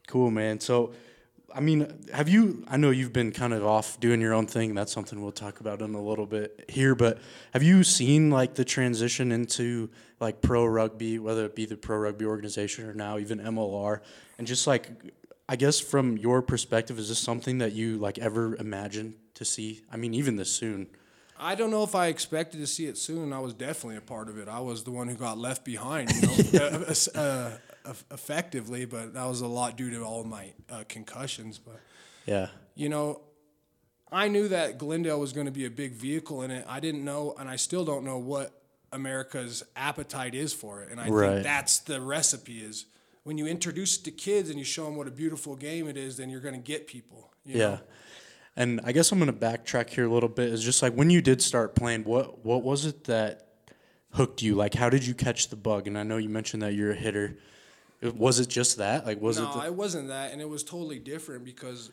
[0.07, 0.59] cool, man.
[0.59, 0.91] So,
[1.55, 2.65] I mean, have you?
[2.67, 4.75] I know you've been kind of off doing your own thing.
[4.75, 6.95] That's something we'll talk about in a little bit here.
[6.95, 7.19] But
[7.53, 9.89] have you seen like the transition into
[10.19, 14.01] like pro rugby, whether it be the pro rugby organization or now even MLR,
[14.37, 14.89] and just like,
[15.47, 19.81] I guess from your perspective, is this something that you like ever imagined to see?
[19.89, 20.87] I mean, even this soon.
[21.39, 23.31] I don't know if I expected to see it soon.
[23.31, 24.49] I was definitely a part of it.
[24.49, 27.51] I was the one who got left behind, you know, uh, uh, uh,
[28.11, 31.57] effectively, but that was a lot due to all my uh, concussions.
[31.59, 31.79] But
[32.25, 32.47] Yeah.
[32.75, 33.21] you know,
[34.11, 36.65] I knew that Glendale was going to be a big vehicle in it.
[36.67, 40.89] I didn't know, and I still don't know what America's appetite is for it.
[40.91, 41.31] And I Right.
[41.33, 42.85] think that's the recipe: is
[43.23, 45.97] when you introduce it to kids and you show them what a beautiful game it
[45.97, 47.31] is, then you're going to get people.
[47.43, 47.69] you Yeah.
[47.69, 47.79] know?
[48.57, 50.47] And I guess I'm gonna backtrack here a little bit.
[50.49, 53.47] Is just like when you did start playing, what what was it that
[54.13, 54.55] hooked you?
[54.55, 55.87] Like, how did you catch the bug?
[55.87, 57.37] And I know you mentioned that you're a hitter.
[58.11, 59.05] Was it just that?
[59.05, 59.53] Like, was no, it?
[59.53, 61.91] The, it wasn't that, and it was totally different because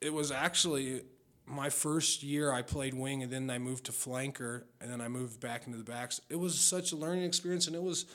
[0.00, 1.02] it was actually
[1.46, 5.08] my first year I played wing, and then I moved to flanker, and then I
[5.08, 6.20] moved back into the backs.
[6.28, 8.06] It was such a learning experience, and it was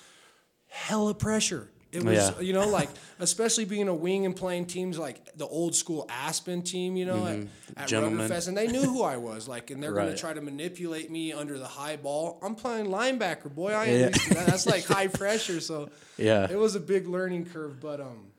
[0.68, 1.70] hella pressure.
[1.92, 2.40] It was, Yeah.
[2.42, 6.62] you know, like especially being a wing and playing teams like the old school Aspen
[6.62, 7.48] team, you know, at,
[7.78, 8.30] at Gentlemen.
[8.30, 11.32] Rugby and they knew who I was, like, and they're gonna try to manipulate me
[11.32, 12.40] under the high ball.
[12.44, 13.72] I'm playing linebacker, boy.
[13.72, 14.10] I Yeah.
[14.10, 14.46] that.
[14.48, 16.48] That's like high pressure, so yeah.
[16.52, 18.32] it was a big learning curve, but um,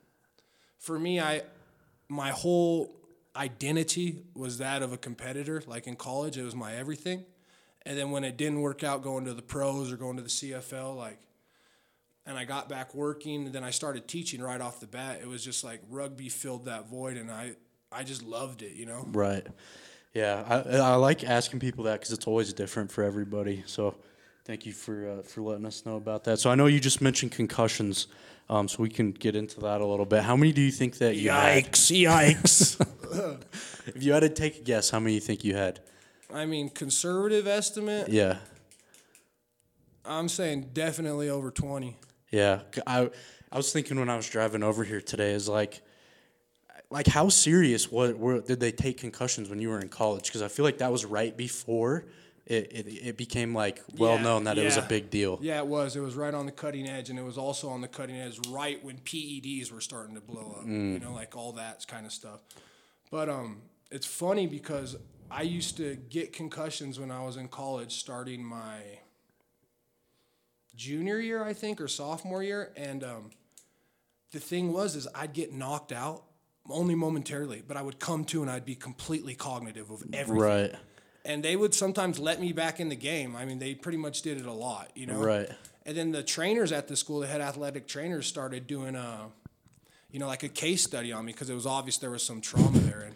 [0.79, 1.43] for me, I
[2.09, 2.95] my whole
[3.37, 5.63] identity was that of a competitor.
[5.67, 7.25] Like in college, it was my everything,
[7.87, 10.29] and then when it didn't work out, going to the pros or going to the
[10.29, 11.19] CFL, like,
[12.29, 15.21] and I got back working, and then I started teaching right off the bat.
[15.23, 17.55] It was just like rugby filled that void, and I
[17.91, 19.09] I just loved it, you know.
[19.11, 19.47] Right.
[20.13, 20.45] Yeah.
[20.47, 23.65] I I like asking people that because it's always different for everybody.
[23.67, 23.97] So.
[24.45, 26.39] Thank you for uh, for letting us know about that.
[26.39, 28.07] So I know you just mentioned concussions,
[28.49, 30.23] um, so we can get into that a little bit.
[30.23, 31.65] How many do you think that you had?
[31.71, 32.81] yikes!
[33.95, 35.81] If you had to take a guess, how many do you think you had?
[36.33, 38.09] I mean, conservative estimate.
[38.09, 38.39] Yeah.
[40.07, 41.99] I'm saying definitely over twenty.
[42.31, 43.11] Yeah, I
[43.51, 45.81] I was thinking when I was driving over here today is like,
[46.91, 50.25] like how serious what were did they take concussions when you were in college?
[50.25, 52.07] Because I feel like that was right before
[52.47, 55.39] it, it, it became like well Yeah, known that it was a big deal.
[55.41, 55.97] Yeah, it was.
[55.97, 58.39] It was right on the cutting edge, and it was also on the cutting edge
[58.49, 60.67] right when PEDs were starting to blow up.
[60.67, 62.41] You know, like all that kind of stuff.
[63.11, 64.97] But um, it's funny because
[65.31, 68.81] I used to get concussions when I was in college, starting my
[70.79, 73.31] junior year, I think, or sophomore year, and um,
[74.33, 76.23] the thing was is I'd get knocked out
[76.71, 80.75] only momentarily, but I would come to and I'd be completely cognitive of everything Right.
[81.25, 83.35] and they would sometimes let me back in the game.
[83.37, 85.19] I mean, they pretty much did it a lot, you know.
[85.19, 85.51] Right.
[85.85, 89.29] And then the trainers at the school, the head athletic trainers, started doing a,
[90.11, 92.41] you know, like a case study on me because it was obvious there was some
[92.43, 93.01] trauma there.
[93.01, 93.15] And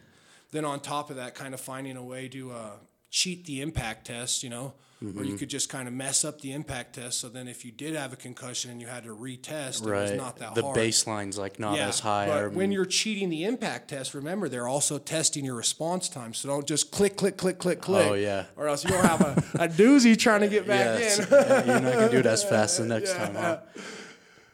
[0.51, 2.70] then on top of that, kind of finding a way to uh,
[3.11, 4.72] cheat the impact test, you know,
[5.03, 5.25] or Mm-hmm.
[5.25, 7.19] you could just kind of mess up the impact test.
[7.21, 9.99] So then, if you did have a concussion and you had to retest, right.
[9.99, 10.77] it was not that the hard.
[10.77, 12.27] baseline's like not as high.
[12.27, 12.57] But remember.
[12.59, 16.35] when you're cheating the impact test, remember they're also testing your response time.
[16.35, 18.07] So don't just click, click, click, click, click.
[18.09, 18.45] Oh, yeah.
[18.57, 21.19] Or else you'll have a, a doozy trying to get back Yes.
[21.19, 21.27] in.
[21.31, 23.59] yeah, you're not gonna do it as fast the next time, huh?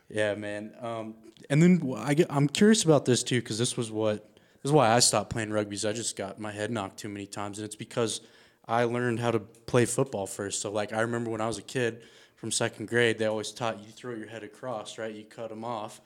[0.09, 0.73] Yeah, man.
[0.81, 1.15] Um,
[1.51, 4.25] and then I get, I'm curious about this too because this was what
[4.63, 5.77] this is why I stopped playing rugby.
[5.77, 8.21] Is I just got my head knocked too many times, and it's because
[8.68, 10.61] I learned how to play football first.
[10.61, 12.02] So like I remember when I was a kid
[12.37, 15.12] from second grade, they always taught you throw your head across, right?
[15.12, 16.00] You cut them off,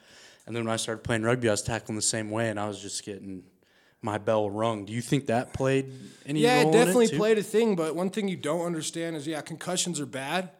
[0.46, 2.68] and then when I started playing rugby, I was tackling the same way, and I
[2.68, 3.42] was just getting
[4.00, 4.84] my bell rung.
[4.84, 5.92] Do you think that played
[6.24, 7.76] any Yeah, role it definitely in it played a thing.
[7.76, 10.50] But one thing you don't understand is, yeah, concussions are bad,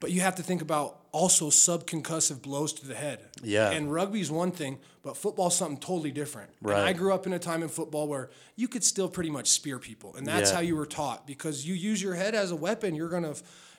[0.00, 3.20] but you have to think about also subconcussive blows to the head.
[3.42, 3.70] Yeah.
[3.70, 6.50] And rugby's one thing, but football's something totally different.
[6.60, 6.84] And Right.
[6.88, 9.78] I grew up in a time in football where you could still pretty much spear
[9.78, 10.56] people, and that's Yeah.
[10.56, 12.94] how you were taught because you use your head as a weapon.
[12.94, 13.34] You're gonna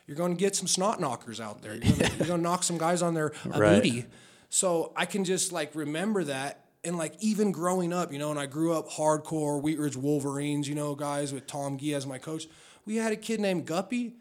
[0.07, 1.75] you're gonna get some snot knockers out there.
[1.75, 3.75] You're gonna, you're gonna knock some guys on their uh, Right.
[3.81, 4.05] booty.
[4.49, 6.65] So I can just like remember that.
[6.83, 10.67] And like even growing up, you know, and I grew up hardcore Wheat Ridge Wolverines,
[10.67, 12.47] you know, guys with Tom Gee as my coach.
[12.85, 14.15] We had a kid named Guppy.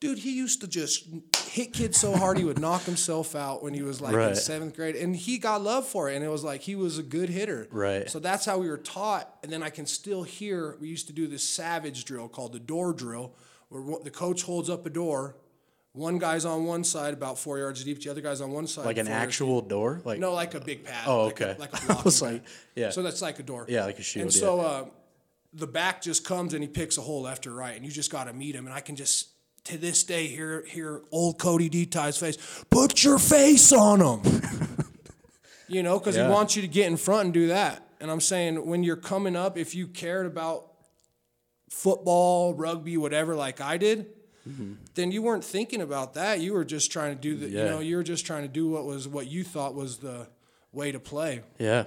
[0.00, 1.08] Dude, he used to just
[1.48, 4.76] hit kids so hard he would knock himself out when he was like in seventh
[4.76, 4.94] grade.
[4.94, 6.14] And he got love for it.
[6.14, 7.66] And it was like he was a good hitter.
[7.72, 8.08] Right.
[8.08, 9.28] So that's how we were taught.
[9.42, 12.60] And then I can still hear we used to do this savage drill called the
[12.60, 13.34] door drill,
[13.70, 15.36] where the coach holds up a door.
[15.94, 18.00] One guy's on one side, about four yards deep.
[18.00, 18.86] The other guy's on one side.
[18.86, 21.08] like an actual door, like no, like a big pad.
[21.08, 21.58] Oh, like a- okay.
[21.60, 22.32] Like a, I was pad.
[22.34, 22.44] like,
[22.76, 22.90] yeah.
[22.90, 23.66] So that's like a door.
[23.68, 24.40] Yeah, like a shield, And yeah.
[24.40, 24.84] so uh,
[25.54, 28.12] the back just comes and he picks a hole left or right, and you just
[28.12, 28.66] got to meet him.
[28.66, 29.28] And I can just
[29.68, 32.64] to this day hear hear old Cody D face.
[32.70, 34.42] Put your face on him.
[35.68, 36.26] you know, because Yeah.
[36.26, 37.86] he wants you to get in front and do that.
[38.00, 40.72] And I'm saying when you're coming up, if you cared about
[41.68, 44.06] football, rugby, whatever, like I did,
[44.48, 44.74] mm-hmm.
[44.94, 46.40] then you weren't thinking about that.
[46.40, 48.68] You were just trying to do the, you know, you were just trying to do
[48.68, 50.28] what was what you thought was the
[50.72, 51.42] way to play.
[51.58, 51.84] Yeah.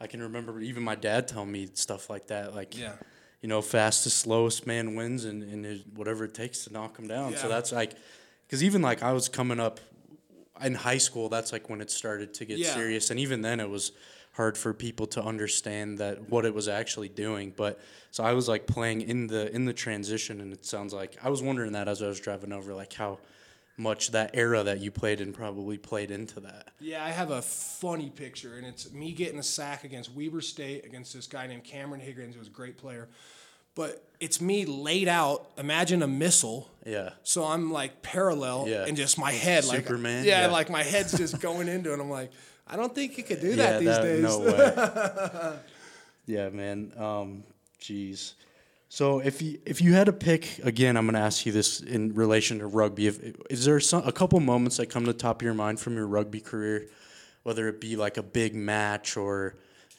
[0.00, 2.54] I can remember even my dad telling me stuff like that.
[2.54, 2.92] Like, Yeah.
[3.40, 7.36] You know, fastest, slowest man wins and, and whatever it takes to knock him down.
[7.36, 7.94] So that's like,
[8.46, 9.80] because even like I was coming up
[10.62, 12.74] in high school, that's like when it started to get Yeah.
[12.74, 13.10] serious.
[13.10, 13.92] And even then it was
[14.32, 17.52] hard for people to understand that what it was actually doing.
[17.56, 21.16] But so I was like playing in the in the transition and it sounds like
[21.22, 23.18] I was wondering that as I was driving over, like how
[23.78, 26.68] much that era that you played in probably played into that.
[26.80, 30.84] Yeah, I have a funny picture, and it's me getting a sack against Weber State
[30.84, 33.08] against this guy named Cameron Higgins, who was a great player.
[33.74, 35.48] But it's me laid out.
[35.56, 36.68] Imagine a missile.
[36.84, 37.10] Yeah.
[37.22, 38.84] So I'm like parallel, Yeah.
[38.86, 40.52] and just my head, like Superman, Yeah, yeah.
[40.52, 42.00] like my head's just going into it.
[42.00, 42.32] I'm like,
[42.66, 44.22] I don't think you could do that these days.
[44.24, 45.58] No way.
[46.26, 46.92] yeah, man.
[46.96, 47.44] Um,
[47.80, 48.32] jeez.
[48.90, 51.80] So if you if you had to pick again, I'm going to ask you this
[51.80, 53.06] in relation to rugby.
[53.06, 53.20] If,
[53.50, 55.94] is there some, a couple moments that come to the top of your mind from
[55.94, 56.88] your rugby career,
[57.42, 59.56] whether it be like a big match or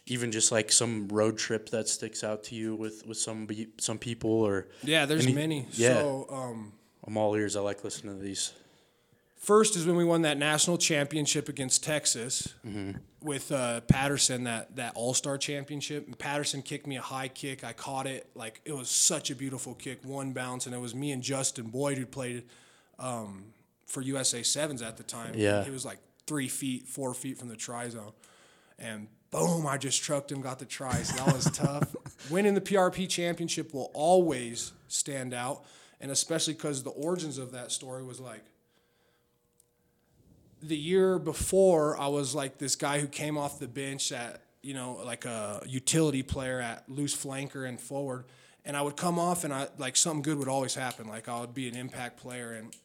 [0.08, 3.48] even just like some road trip that sticks out to you with with some
[3.78, 5.68] some people or yeah, there's Any- many.
[5.74, 5.94] yeah.
[5.96, 6.74] So um,
[7.06, 7.56] I'm all ears.
[7.56, 8.54] I like listening to these.
[9.40, 12.54] First is when we won that national championship against Texas
[13.24, 16.06] with uh, Patterson, that, that All Star championship.
[16.08, 17.64] And Patterson kicked me a high kick.
[17.64, 18.30] I caught it.
[18.36, 20.66] Like, it was such a beautiful kick, one bounce.
[20.66, 22.44] And it was me and Justin Boyd who played
[23.00, 23.46] um,
[23.88, 25.34] for USA Sevens at the time.
[25.36, 25.64] Yeah.
[25.64, 28.12] He was like three feet, four feet from the try zone.
[28.78, 31.02] And boom, I just trucked him, got the try.
[31.02, 31.96] So that was tough.
[32.30, 35.64] Winning the PRP championship will always stand out.
[36.02, 38.44] And especially because the origins of that story was like,
[40.62, 44.74] the year before, I was like this guy who came off the bench at, you
[44.74, 48.26] know, like a utility player at loose flanker and forward.
[48.66, 51.08] And I would come off and I like something good would always happen.
[51.08, 52.54] Like I would be an impact player.
[52.54, 52.76] And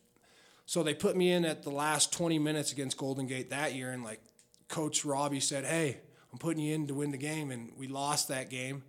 [0.66, 3.90] so they put me in at the last 20 minutes against Golden Gate that year.
[3.90, 4.20] And like
[4.68, 5.98] Coach Robbie said, Hey,
[6.32, 7.50] I'm putting you in to win the game.
[7.50, 8.84] And we lost that game.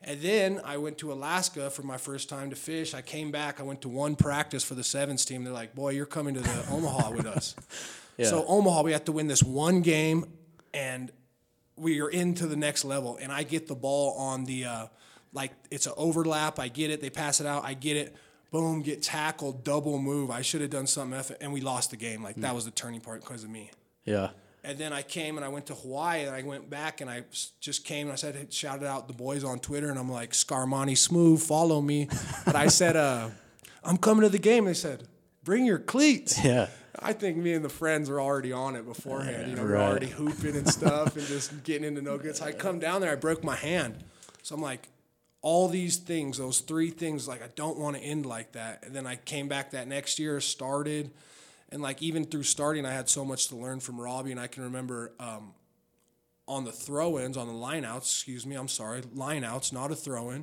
[0.00, 2.94] And then I went to Alaska for my first time to fish.
[2.94, 3.58] I came back.
[3.58, 5.42] I went to one practice for the sevens team.
[5.42, 7.56] They're like, "Boy, you're coming to the Omaha with us."
[8.26, 10.24] So Omaha, we have to win this one game,
[10.74, 11.10] and
[11.76, 13.16] we are into the next level.
[13.20, 14.86] And I get the ball on the, uh,
[15.32, 16.58] like it's an overlap.
[16.58, 17.00] I get it.
[17.00, 17.64] They pass it out.
[17.64, 18.16] I get it.
[18.50, 20.30] Boom, get tackled, double move.
[20.30, 22.22] I should have done something, eff- and we lost the game.
[22.22, 23.70] Like that was the turning point because of me.
[24.04, 24.30] Yeah.
[24.64, 27.24] And then I came and I went to Hawaii and I went back and I
[27.60, 30.96] just came and I said, shouted out the boys on Twitter and I'm like, Scarmani
[30.98, 32.08] Smooth, follow me.
[32.44, 33.28] But I said, uh,
[33.84, 34.64] I'm coming to the game.
[34.64, 35.06] They said,
[35.48, 36.38] bring your cleats.
[36.44, 36.68] Yeah.
[37.00, 39.48] I think me and the friends were already on it beforehand.
[39.48, 39.70] You know, Right.
[39.78, 42.34] we're already hooping and stuff and just getting into no good.
[42.36, 44.02] So I come down there, I broke my hand.
[44.42, 44.88] So I'm like,
[45.40, 48.84] all these things, those three things, like I don't want to end like that.
[48.84, 51.12] And then I came back that next year, started,
[51.70, 54.32] and like even through starting, I had so much to learn from Robbie.
[54.32, 55.52] And I can remember um,
[56.48, 60.42] on the throw-ins, on the lineouts, excuse me, I'm sorry, lineouts, not a throw-in.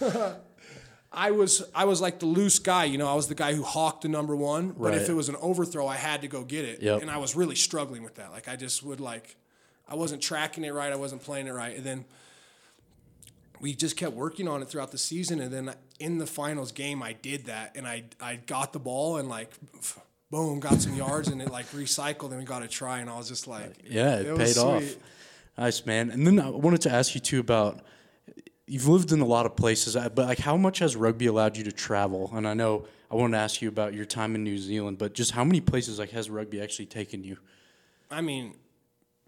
[1.16, 3.08] I was I was like the loose guy, you know.
[3.08, 5.86] I was the guy who hawked the number one, but if it was an overthrow,
[5.86, 7.02] I had to go get it, Yep.
[7.02, 8.30] and I was really struggling with that.
[8.32, 9.36] Like I just would like,
[9.88, 12.04] I wasn't tracking it right, I wasn't playing it right, and then
[13.60, 17.02] we just kept working on it throughout the season, and then in the finals game,
[17.02, 19.50] I did that, and I I got the ball and like,
[20.30, 23.16] boom, got some yards, and it like recycled, and we got a try, and I
[23.16, 24.96] was just like, Yeah, it, It was paid off.
[25.56, 26.10] Nice, man.
[26.10, 27.80] And then I wanted to ask you too about
[28.66, 31.56] you've lived in a lot of places, uh, but like how much has rugby allowed
[31.56, 32.30] you to travel?
[32.34, 35.12] And I know I wanted to ask you about your time in New Zealand, but
[35.14, 37.36] just how many places like has rugby actually taken you?
[38.10, 38.54] I mean,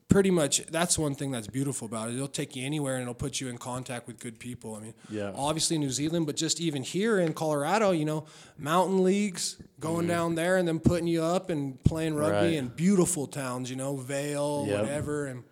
[0.09, 2.15] pretty much that's one thing that's beautiful about it.
[2.15, 4.75] It'll take you anywhere and it'll put you in contact with good people.
[4.77, 5.33] I mean, Yeah.
[5.35, 8.25] obviously New Zealand, but just even here in Colorado, you know,
[8.57, 12.45] mountain leagues, going down there and then putting you up and playing rugby Mm-hmm.
[12.45, 12.55] Right.
[12.55, 14.81] in beautiful towns, you know, Vail, Yep.
[14.81, 15.43] whatever, and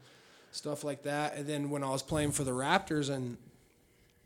[0.52, 1.36] stuff like that.
[1.36, 3.36] And then when I was playing for the Raptors and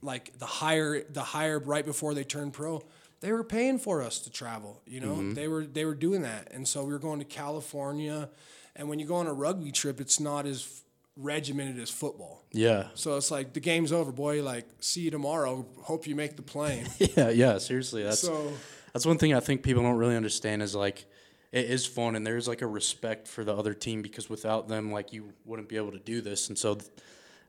[0.03, 2.83] like the higher the higher right before they turned pro
[3.21, 5.15] they were paying for us to travel you know?
[5.15, 5.35] Mm-hmm.
[5.35, 6.49] they were they were doing that.
[6.53, 8.31] And so we were going to california.
[8.77, 10.83] And when you go on a rugby trip it's not as
[11.17, 12.45] regimented as football.
[12.53, 12.87] Yeah.
[12.95, 14.43] so it's like the game's over boy.
[14.43, 15.67] Like see you tomorrow.
[15.83, 16.87] Hope you make the plane.
[17.17, 18.05] Yeah, yeah, seriously.
[18.05, 18.53] That's so
[18.93, 21.05] that's one thing I think people don't really understand is like
[21.51, 24.93] it is fun and there's like a respect for the other team because without them
[24.93, 26.49] like you wouldn't be able to do this.
[26.49, 26.91] And so th-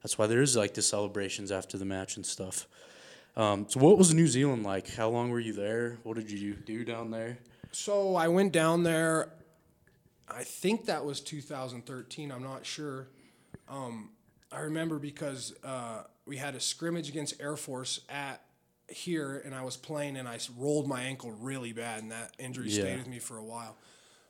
[0.01, 2.67] that's why there is like the celebrations after the match and stuff.
[3.35, 4.93] Um, so what was New Zealand like?
[4.95, 5.97] How long were you there?
[6.03, 7.37] What did you do down there?
[7.71, 9.31] So I went down there.
[10.27, 12.31] I think that was 2013.
[12.31, 13.07] I'm not sure.
[13.69, 14.09] Um,
[14.51, 18.41] I remember because uh, we had a scrimmage against Air Force at
[18.87, 22.69] here, and I was playing, and I rolled my ankle really bad, and that injury
[22.69, 22.81] Yeah.
[22.83, 23.77] stayed with me for a while.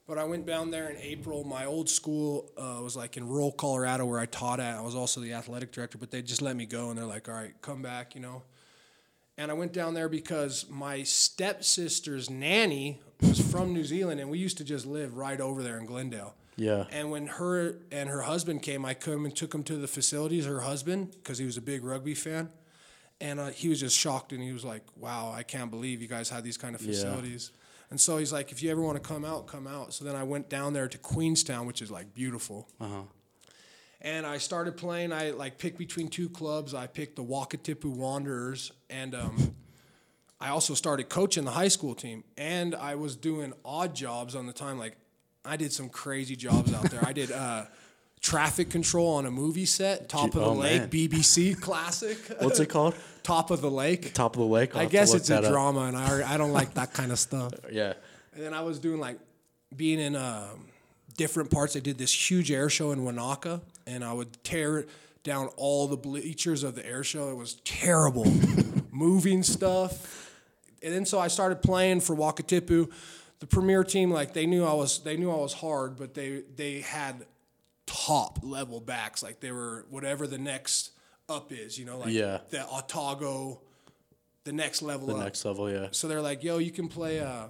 [0.10, 1.43] But I went down there in April.
[1.43, 4.76] My old school uh, was like in rural Colorado where I taught at.
[4.76, 7.30] I was also the athletic director, but they just let me go, and they're like,
[7.30, 8.41] "All right, come back," you know.
[9.38, 14.39] And I went down there because my stepsister's nanny was from New Zealand, and we
[14.39, 16.34] used to just live right over there in Glendale.
[16.56, 16.86] Yeah.
[16.91, 20.48] And when her and her husband came, I come and took him to the facilities.
[20.48, 22.50] Her husband, because he was a big rugby fan,
[23.22, 26.08] and uh, he was just shocked, and he was like, "Wow, I can't believe you
[26.08, 27.52] guys had these kind of facilities."
[27.89, 30.15] And so he's like, "If you ever want to come out, come out." So then
[30.15, 32.67] I went down there to Queenstown, which is like beautiful.
[32.80, 33.02] Uh-huh.
[34.02, 35.12] And I started playing.
[35.12, 36.73] I like picked between two clubs.
[36.73, 39.56] I picked the Wakatipu Wanderers, and um,
[40.39, 42.23] I also started coaching the high school team.
[42.38, 44.78] And I was doing odd jobs on the time.
[44.78, 44.95] Like
[45.43, 47.06] I did some crazy jobs out there.
[47.06, 47.65] I did uh,
[48.21, 50.89] traffic control on a movie set, Top of the oh, Lake, man.
[50.89, 52.17] BBC classic.
[52.39, 52.95] What's it called?
[53.23, 54.13] Top of the Lake.
[54.13, 54.75] Top of the lake.
[54.75, 55.45] I'll I guess it's a up.
[55.45, 57.53] drama, and I I don't like that kind of stuff.
[57.71, 57.93] Yeah.
[58.34, 59.19] And then I was doing like
[59.75, 60.67] being in um,
[61.17, 61.75] different parts.
[61.75, 64.86] I did this huge air show in Wanaka, and I would tear
[65.23, 67.29] down all the bleachers of the air show.
[67.29, 68.25] It was terrible,
[68.91, 70.32] moving stuff.
[70.82, 72.91] And then so I started playing for Wakatipu.
[73.39, 76.44] The premier team, like they knew I was, they knew I was hard, but they
[76.56, 77.25] they had
[77.90, 79.23] top level backs.
[79.23, 80.92] Like they were whatever the next
[81.27, 82.40] up is, you know, like Yeah.
[82.52, 83.62] the Otago,
[84.44, 85.23] the next level The up.
[85.23, 85.87] next level, yeah.
[85.92, 87.19] So they're like, "Yo, you can play.
[87.19, 87.48] Uh,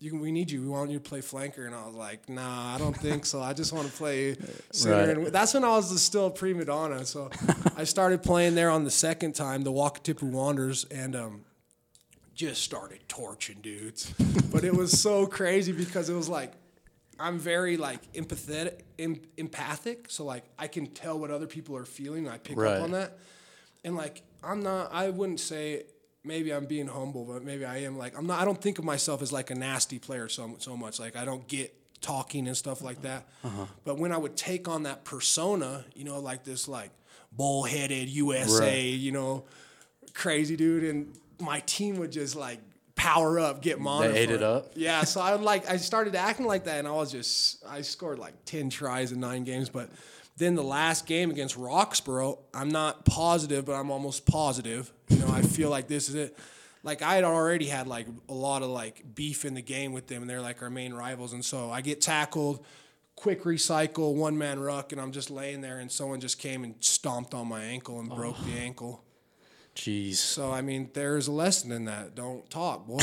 [0.00, 0.20] you can.
[0.20, 0.62] We need you.
[0.62, 3.40] We want you to play flanker." And I was like, "Nah, I don't think so.
[3.40, 4.36] I just want to play
[4.72, 5.16] center." Right.
[5.26, 7.04] And that's when I was still a prima donna.
[7.06, 7.30] So
[7.76, 11.44] I started playing there on the second time, the Wakatipu Wanderers, and um,
[12.34, 14.12] just started torching dudes.
[14.52, 16.52] but it was so crazy because it was like.
[17.18, 21.84] I'm very like empathetic, em- empathic, so like I can tell what other people are
[21.84, 22.28] feeling.
[22.28, 22.76] I pick Right.
[22.76, 23.18] up on that,
[23.84, 24.92] and like I'm not.
[24.92, 25.84] I wouldn't say
[26.24, 27.96] maybe I'm being humble, but maybe I am.
[27.96, 28.40] Like I'm not.
[28.40, 31.00] I don't think of myself as like a nasty player so so much.
[31.00, 33.26] Like I don't get talking and stuff like that.
[33.42, 33.64] Uh-huh.
[33.84, 36.90] But when I would take on that persona, you know, like this like
[37.32, 38.98] bullheaded USA, Right.
[38.98, 39.44] you know,
[40.14, 40.84] crazy, dude.
[40.84, 42.60] And my team would just like
[42.96, 44.12] power up, get mono.
[44.12, 44.72] ate for it up?
[44.74, 48.18] Yeah, so I like I started acting like that, and I was just I scored
[48.18, 49.88] like ten tries in nine games, but
[50.36, 54.92] then the last game against Roxburgh, I'm not positive, but I'm almost positive.
[55.08, 56.36] You know, I feel like this is it.
[56.82, 60.08] Like I had already had like a lot of like beef in the game with
[60.08, 62.64] them, and they're like our main rivals, and so I get tackled.
[63.14, 66.74] Quick recycle, one man ruck, and I'm just laying there, and someone just came and
[66.80, 68.14] stomped on my ankle and oh.
[68.14, 69.02] broke the ankle.
[69.76, 70.14] Jeez.
[70.14, 72.14] So I mean, there's a lesson in that.
[72.14, 72.96] Don't talk, boy.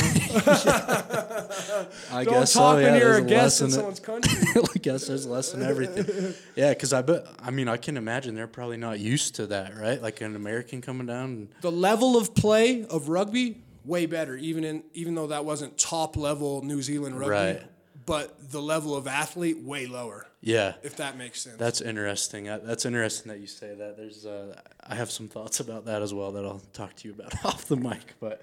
[2.10, 2.78] I Don't guess talk so.
[2.78, 4.62] Yeah, when you're there's a guest in lesson- someone's country.
[4.74, 6.34] I guess there's less in everything.
[6.56, 7.26] Yeah, because I bet.
[7.40, 10.02] I mean, I can imagine they're probably not used to that, right?
[10.02, 11.24] Like an American coming down.
[11.24, 15.78] And, the level of play of rugby way better, even in even though that wasn't
[15.78, 17.30] top level New Zealand rugby.
[17.32, 17.62] Right.
[18.06, 21.56] But the level of athlete way lower, yeah, if that makes sense.
[21.56, 22.44] that's interesting.
[22.44, 23.96] That's interesting that you say that.
[23.96, 24.26] There's.
[24.26, 27.44] Uh, I have some thoughts about that as well that I'll talk to you about
[27.44, 28.14] off the mic.
[28.20, 28.42] But,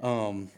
[0.00, 0.50] um,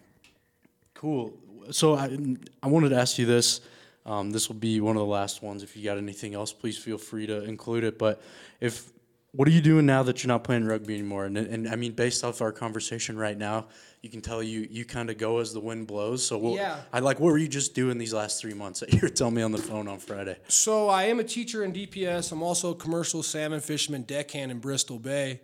[0.95, 1.33] cool.
[1.71, 2.19] So I
[2.63, 3.61] I wanted to ask you this.
[4.05, 5.63] Um, this will be one of the last ones.
[5.63, 7.99] If you got anything else, please feel free to include it.
[7.99, 8.21] But
[8.61, 8.91] if
[9.33, 11.25] what are you doing now that you're not playing rugby anymore?
[11.27, 13.67] And, and I mean, based off our conversation right now,
[14.03, 16.27] you can tell you you kind of go as the wind blows.
[16.27, 16.81] So what, Yeah.
[16.93, 17.21] I like.
[17.21, 19.53] What were you just doing these last three months that you were telling me on
[19.53, 20.37] the phone on Friday?
[20.49, 22.33] So I am a teacher in DPS.
[22.33, 25.41] I'm also a commercial salmon fisherman deckhand in Bristol Bay,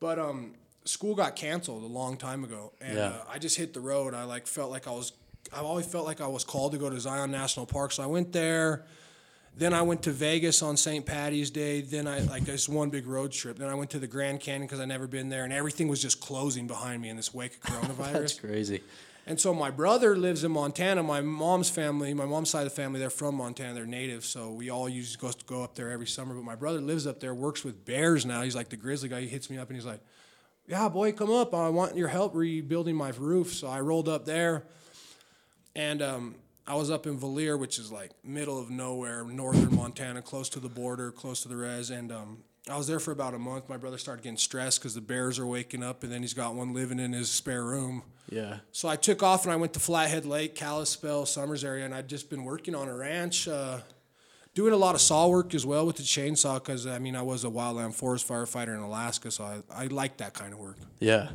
[0.00, 0.54] but um,
[0.84, 3.04] school got canceled a long time ago, and Yeah.
[3.08, 4.12] uh, I just hit the road.
[4.14, 5.12] I like felt like I was.
[5.52, 8.06] I've always felt like I was called to go to Zion National Park, so I
[8.06, 8.84] went there.
[9.56, 11.04] Then I went to Vegas on St.
[11.04, 11.80] Patty's Day.
[11.82, 13.58] Then I like this one big road trip.
[13.58, 16.00] Then I went to the Grand Canyon because I never been there, and everything was
[16.00, 18.12] just closing behind me in this wake of coronavirus.
[18.12, 18.80] That's crazy.
[19.26, 21.02] And so my brother lives in Montana.
[21.02, 23.74] My mom's family, my mom's side of the family, they're from Montana.
[23.74, 26.34] They're native, so we all used to go, go up there every summer.
[26.34, 28.42] But my brother lives up there, works with bears now.
[28.42, 29.20] He's like the grizzly guy.
[29.20, 30.00] He hits me up and he's like,
[30.66, 31.54] "Yeah, boy, come up.
[31.54, 34.64] I want your help rebuilding my roof." So I rolled up there,
[35.76, 36.34] and um,
[36.70, 40.60] I was up in Valier, which is like middle of nowhere, northern Montana, close to
[40.60, 43.68] the border, close to the res, and um, I was there for about a month.
[43.68, 46.54] My brother started getting stressed because the bears are waking up, and then he's got
[46.54, 48.04] one living in his spare room.
[48.28, 48.58] Yeah.
[48.70, 52.06] So I took off and I went to Flathead Lake, Kalispell, Somers area, and I'd
[52.06, 53.80] just been working on a ranch, uh,
[54.54, 57.22] doing a lot of saw work as well with the chainsaw because I mean I
[57.22, 60.76] was a wildland forest firefighter in Alaska, so I, I like that kind of work.
[61.00, 61.30] Yeah.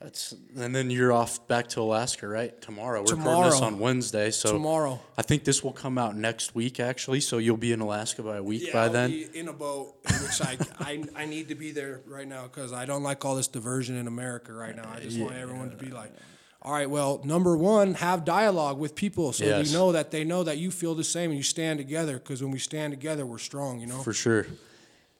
[0.00, 2.60] That's and then you're off back to Alaska, right?
[2.60, 3.00] Tomorrow.
[3.00, 3.74] We're recording this Tomorrow.
[3.74, 5.00] on Wednesday, so Tomorrow.
[5.16, 8.36] I think this will come out next week actually, so you'll be in Alaska by
[8.36, 9.10] a week Yeah, by I'll then.
[9.10, 12.74] be in a boat, which I, I I need to be there right now because
[12.74, 14.86] I don't like all this diversion in America right now.
[14.94, 16.12] I just want everyone to be like,
[16.60, 19.66] all right, well, number one, have dialogue with people so Yes.
[19.68, 22.18] you know that they know that you feel the same and you stand together.
[22.18, 23.80] Because when we stand together, we're strong.
[23.80, 24.02] You know.
[24.02, 24.46] For sure.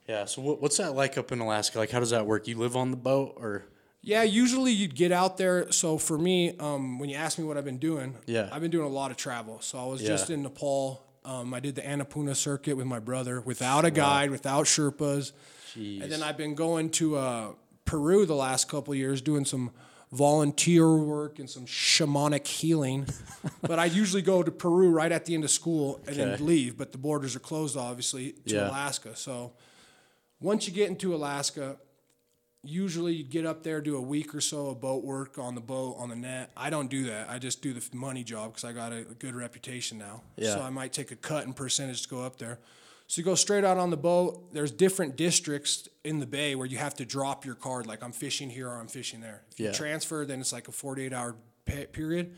[0.07, 1.79] Yeah, so what's that like up in Alaska?
[1.79, 2.47] Like how does that work?
[2.47, 3.65] You live on the boat or
[4.07, 5.71] Yeah, usually you'd get out there.
[5.73, 8.49] So for me, um, when you ask me what I've been doing, Yeah.
[8.53, 9.61] I've been doing a lot of travel.
[9.61, 10.09] So I was Yeah.
[10.11, 11.03] just in Nepal.
[11.25, 15.33] Um, I did the Annapurna circuit with my brother without a guide, without Sherpas.
[15.75, 16.03] Jeez.
[16.05, 17.53] And then I've been going to uh,
[17.85, 19.73] Peru the last couple of years doing some
[20.13, 23.07] volunteer work and some shamanic healing.
[23.63, 26.25] but I usually go to Peru right at the end of school and Okay.
[26.37, 26.79] then leave.
[26.79, 28.69] But the borders are closed, obviously, to Yeah.
[28.71, 29.17] Alaska.
[29.17, 29.55] So
[30.41, 31.77] once you get into Alaska,
[32.67, 35.61] usually you get up there, do a week or so of boat work on the
[35.61, 36.51] boat, on the net.
[36.57, 37.29] I don't do that.
[37.31, 40.23] I just do the money job because I got a, a good reputation now.
[40.37, 40.55] Yeah.
[40.55, 42.59] So I might take a cut in percentage to go up there.
[43.09, 44.53] So you go straight out on the boat.
[44.53, 48.13] There's different districts in the bay where you have to drop your card, like I'm
[48.13, 49.43] fishing here or I'm fishing there.
[49.53, 49.69] If Yeah.
[49.69, 51.37] you transfer, then it's like a 48 hour
[51.67, 52.35] pe- period.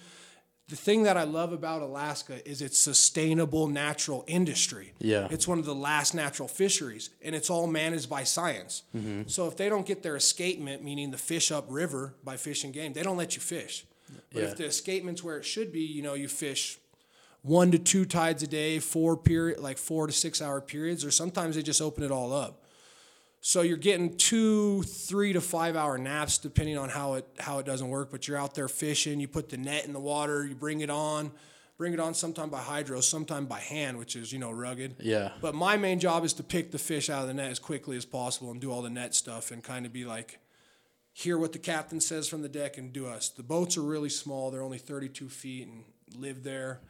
[0.69, 4.93] The thing that I love about Alaska is its sustainable natural industry.
[4.99, 5.27] Yeah.
[5.31, 8.83] It's one of the last natural fisheries, and it's all managed by science.
[8.95, 9.23] Mm-hmm.
[9.29, 13.03] So if they don't get their escapement, meaning the fish upriver by fishing game, they
[13.03, 13.87] don't let you fish.
[14.33, 14.49] But Yeah.
[14.49, 16.79] if the escapement's where it should be, you know, you fish
[17.41, 21.11] one to two tides a day, four period, like four to six hour periods, or
[21.11, 22.63] sometimes they just open it all up.
[23.41, 27.67] So you're getting two, three to five hour naps depending on how it how it
[27.67, 28.11] doesn't work.
[28.11, 29.21] But you're out there fishing.
[29.21, 30.45] You put the net in the water.
[30.47, 31.31] You bring it on,
[31.77, 34.97] bring it on sometime by hydro, sometime by hand, which is you know rugged.
[34.99, 35.33] Yeah.
[35.41, 37.97] But my main job is to pick the fish out of the net as quickly
[37.97, 40.41] as possible and do all the net stuff and kind of be like,
[41.13, 43.29] hear what the captain says from the deck and do us.
[43.29, 44.51] The boats are really small.
[44.51, 45.85] They're only 32 feet and
[46.17, 46.81] live there.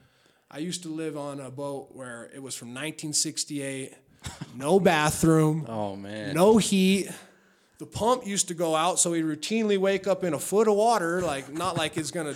[0.51, 3.95] I used to live on a boat where it was from 1968,
[4.57, 6.35] no bathroom, Oh man.
[6.35, 7.09] no heat.
[7.79, 10.75] The pump used to go out, so we routinely wake up in a foot of
[10.75, 11.23] water.
[11.23, 12.35] Like not like it's gonna,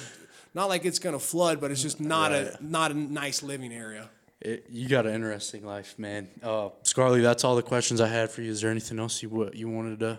[0.55, 4.09] not like it's gonna flood, but it's just not a not a nice living area.
[4.41, 6.29] It, you got an interesting life, man.
[6.43, 8.51] Uh, Scarley, that's all the questions I had for you.
[8.51, 10.19] Is there anything else you wa- you wanted to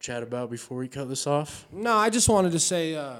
[0.00, 1.66] chat about before we cut this off?
[1.72, 3.16] No, I just wanted to say uh,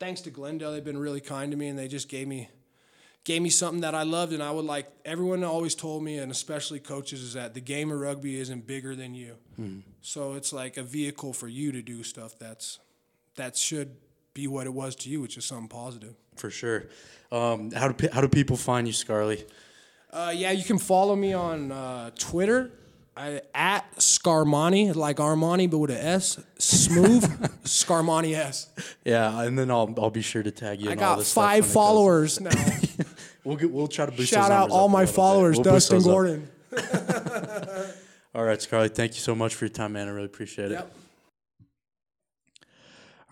[0.00, 0.72] thanks to Glendale.
[0.72, 2.48] They've been really kind to me, and they just gave me
[3.24, 4.90] gave me something that I loved, and I would like.
[5.04, 8.96] Everyone always told me, and especially coaches, is that the game of rugby isn't bigger
[8.96, 9.36] than you.
[10.00, 12.78] So it's like a vehicle for you to do stuff that's
[13.36, 13.96] that should
[14.34, 16.14] be what it was to you, which is something positive.
[16.36, 16.86] For sure.
[17.32, 19.44] Um, how do how do people find you, Scarly?
[20.10, 22.70] Uh, yeah, you can follow me on uh, Twitter
[23.18, 27.24] I, at Scarmani, like Armani, but with an S, Smooth
[27.64, 28.68] Scarmani S.
[29.04, 30.88] Yeah, and then I'll I'll be sure to tag you.
[30.90, 32.50] I in all got five followers now.
[33.44, 34.30] We'll get, we'll try to boost.
[34.30, 36.02] Shout out all my followers, We'll Dustin.
[36.02, 36.50] Gordon.
[38.34, 40.06] All right, Scarly, thank you so much for your time, man.
[40.06, 40.74] I really appreciate it.
[40.74, 40.94] Yep.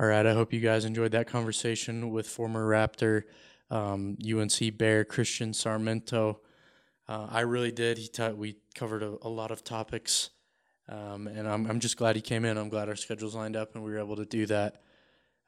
[0.01, 3.25] All right, I hope you guys enjoyed that conversation with former Raptor,
[3.71, 6.41] um, UNC Bear Christian Sarmiento.
[7.09, 7.99] Uh, I really did.
[7.99, 8.37] He taught.
[8.37, 10.31] we covered a, a lot of topics,
[10.89, 12.59] um, and I'm I'm just glad he came in.
[12.59, 14.83] I'm glad our schedules lined up and we were able to do that.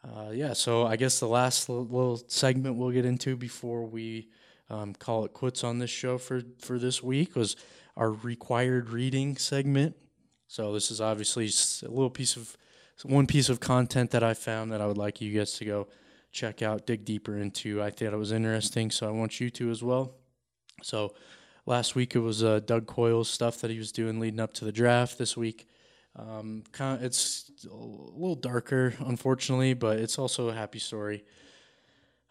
[0.05, 4.29] Uh, yeah, so I guess the last little, little segment we'll get into before we
[4.71, 7.57] um, call it quits on this show for for this week was
[7.97, 9.97] our required reading segment.
[10.47, 11.51] So this is obviously
[11.83, 12.57] a little piece of
[13.03, 15.89] one piece of content that I found that I would like you guys to go
[16.31, 17.83] check out, dig deeper into.
[17.83, 20.15] I thought it was interesting, so I want you to as well.
[20.83, 21.15] So
[21.69, 24.65] last week it was uh, Doug Coyle's stuff that he was doing leading up to
[24.65, 25.19] the draft.
[25.19, 25.69] This week,
[26.17, 31.25] um, kind it's a little darker, unfortunately, but it's also a happy story.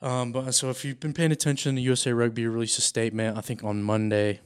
[0.02, 3.42] Um, but so if you've been paying attention, the USA Rugby released a statement, I
[3.42, 4.42] think on Monday,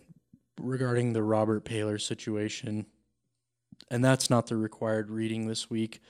[0.60, 2.86] regarding the Robert Paylor situation.
[3.89, 6.02] And that's not the required reading this week.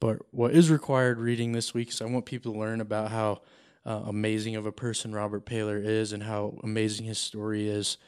[0.00, 3.42] But what is required reading this week is I want people to learn about how
[3.86, 7.98] uh, amazing of a person Robert Paylor is and how amazing his story is.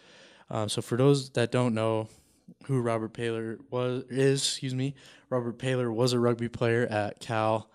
[0.51, 2.09] Um, so for those that don't know
[2.65, 4.95] who Robert Paylor was is, excuse me,
[5.31, 7.69] Robert Paylor was a rugby player at Cal.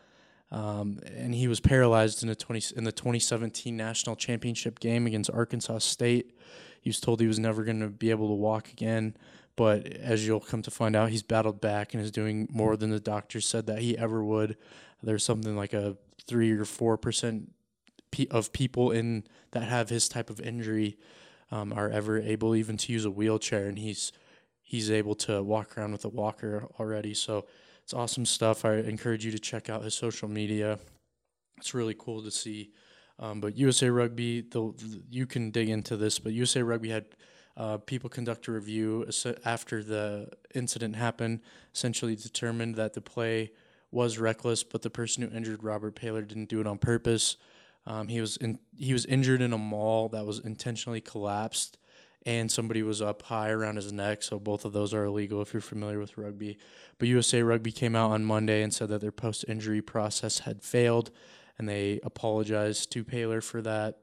[0.52, 5.30] Um, and he was paralyzed in the 20, in the 2017 national championship game against
[5.32, 6.38] Arkansas State.
[6.82, 9.16] He was told he was never going to be able to walk again,
[9.56, 12.90] but as you'll come to find out, he's battled back and is doing more than
[12.90, 14.58] the doctors said that he ever would.
[15.04, 15.96] There's something like a
[16.28, 17.56] three or four percent pe-
[18.30, 20.98] of people in that have his type of injury
[21.52, 24.12] um, are ever able even to use a wheelchair, and he's
[24.62, 27.14] he's able to walk around with a walker already.
[27.14, 27.46] So
[27.84, 28.64] it's awesome stuff.
[28.64, 30.80] I encourage you to check out his social media.
[31.58, 32.72] It's really cool to see.
[33.20, 34.74] Um, but USA Rugby, the,
[35.10, 37.06] you can dig into this, but USA Rugby had
[37.58, 39.06] uh, people conduct a review
[39.46, 41.42] after the incident happened,
[41.74, 43.52] essentially determined that the play
[43.92, 47.36] was reckless, but the person who injured Robert Paylor didn't do it on purpose.
[47.86, 51.78] Um, he was in, he was injured in a maul that was intentionally collapsed,
[52.26, 54.22] and somebody was up high around his neck.
[54.24, 56.58] So both of those are illegal if you're familiar with rugby.
[57.00, 60.62] But USA Rugby came out on Monday and said that their post injury process had
[60.62, 61.10] failed,
[61.58, 63.98] and they apologized to Paylor for that.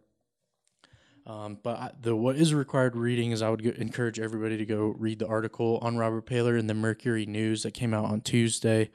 [1.29, 4.95] Um, but the what is required reading is I would go, encourage everybody to go
[4.99, 8.91] read the article on Robert Paylor in the Mercury News that came out on Tuesday.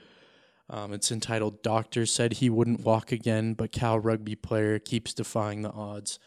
[0.74, 5.62] Um, it's entitled "Doctor Said He Wouldn't Walk Again, but Cal Rugby Player Keeps Defying
[5.62, 6.18] the Odds,"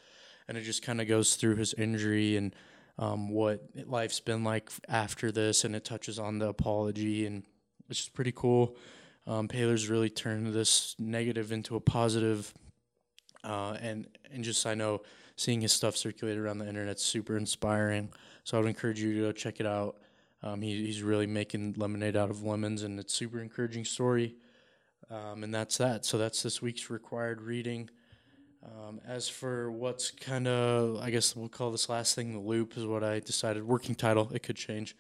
[0.47, 2.55] and it just kind of goes through his injury and
[2.97, 7.43] um, what life's been like after this, and it touches on the apology, and
[7.91, 8.77] it's just pretty cool.
[9.27, 12.55] Um, Paylor's really turned this negative into a positive,
[13.43, 15.03] uh, and and just I know
[15.35, 18.13] seeing his stuff circulate around the internet's super inspiring.
[18.45, 19.97] So I would encourage you to go check it out.
[20.43, 24.37] Um, he, he's really making lemonade out of lemons, and it's super encouraging story.
[25.11, 26.05] Um, and that's that.
[26.05, 27.91] So that's this week's required reading.
[28.65, 32.77] Um, as for what's kind of, I guess we'll call this last thing the loop,
[32.77, 33.65] is what I decided.
[33.65, 34.97] Working title, it could change.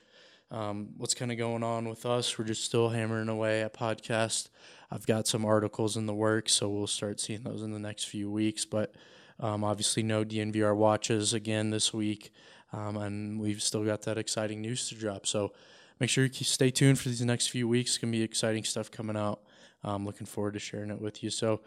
[0.50, 2.38] Um, what's kind of going on with us?
[2.38, 4.48] We're just still hammering away at podcast.
[4.90, 8.04] I've got some articles in the works, so we'll start seeing those in the next
[8.04, 8.64] few weeks.
[8.64, 8.94] But
[9.40, 12.32] um, obviously, no DNVR watches again this week,
[12.72, 15.26] um, and we've still got that exciting news to drop.
[15.26, 15.52] So
[16.00, 17.92] make sure you stay tuned for these next few weeks.
[17.92, 19.40] It's gonna be exciting stuff coming out.
[19.84, 21.30] I'm looking forward to sharing it with you.
[21.30, 21.60] So.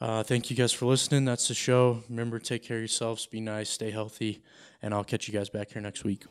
[0.00, 1.24] Uh, thank you guys for listening.
[1.24, 2.04] That's the show.
[2.08, 4.44] Remember, take care of yourselves, be nice, stay healthy,
[4.80, 6.24] and I'll catch you guys back here next week.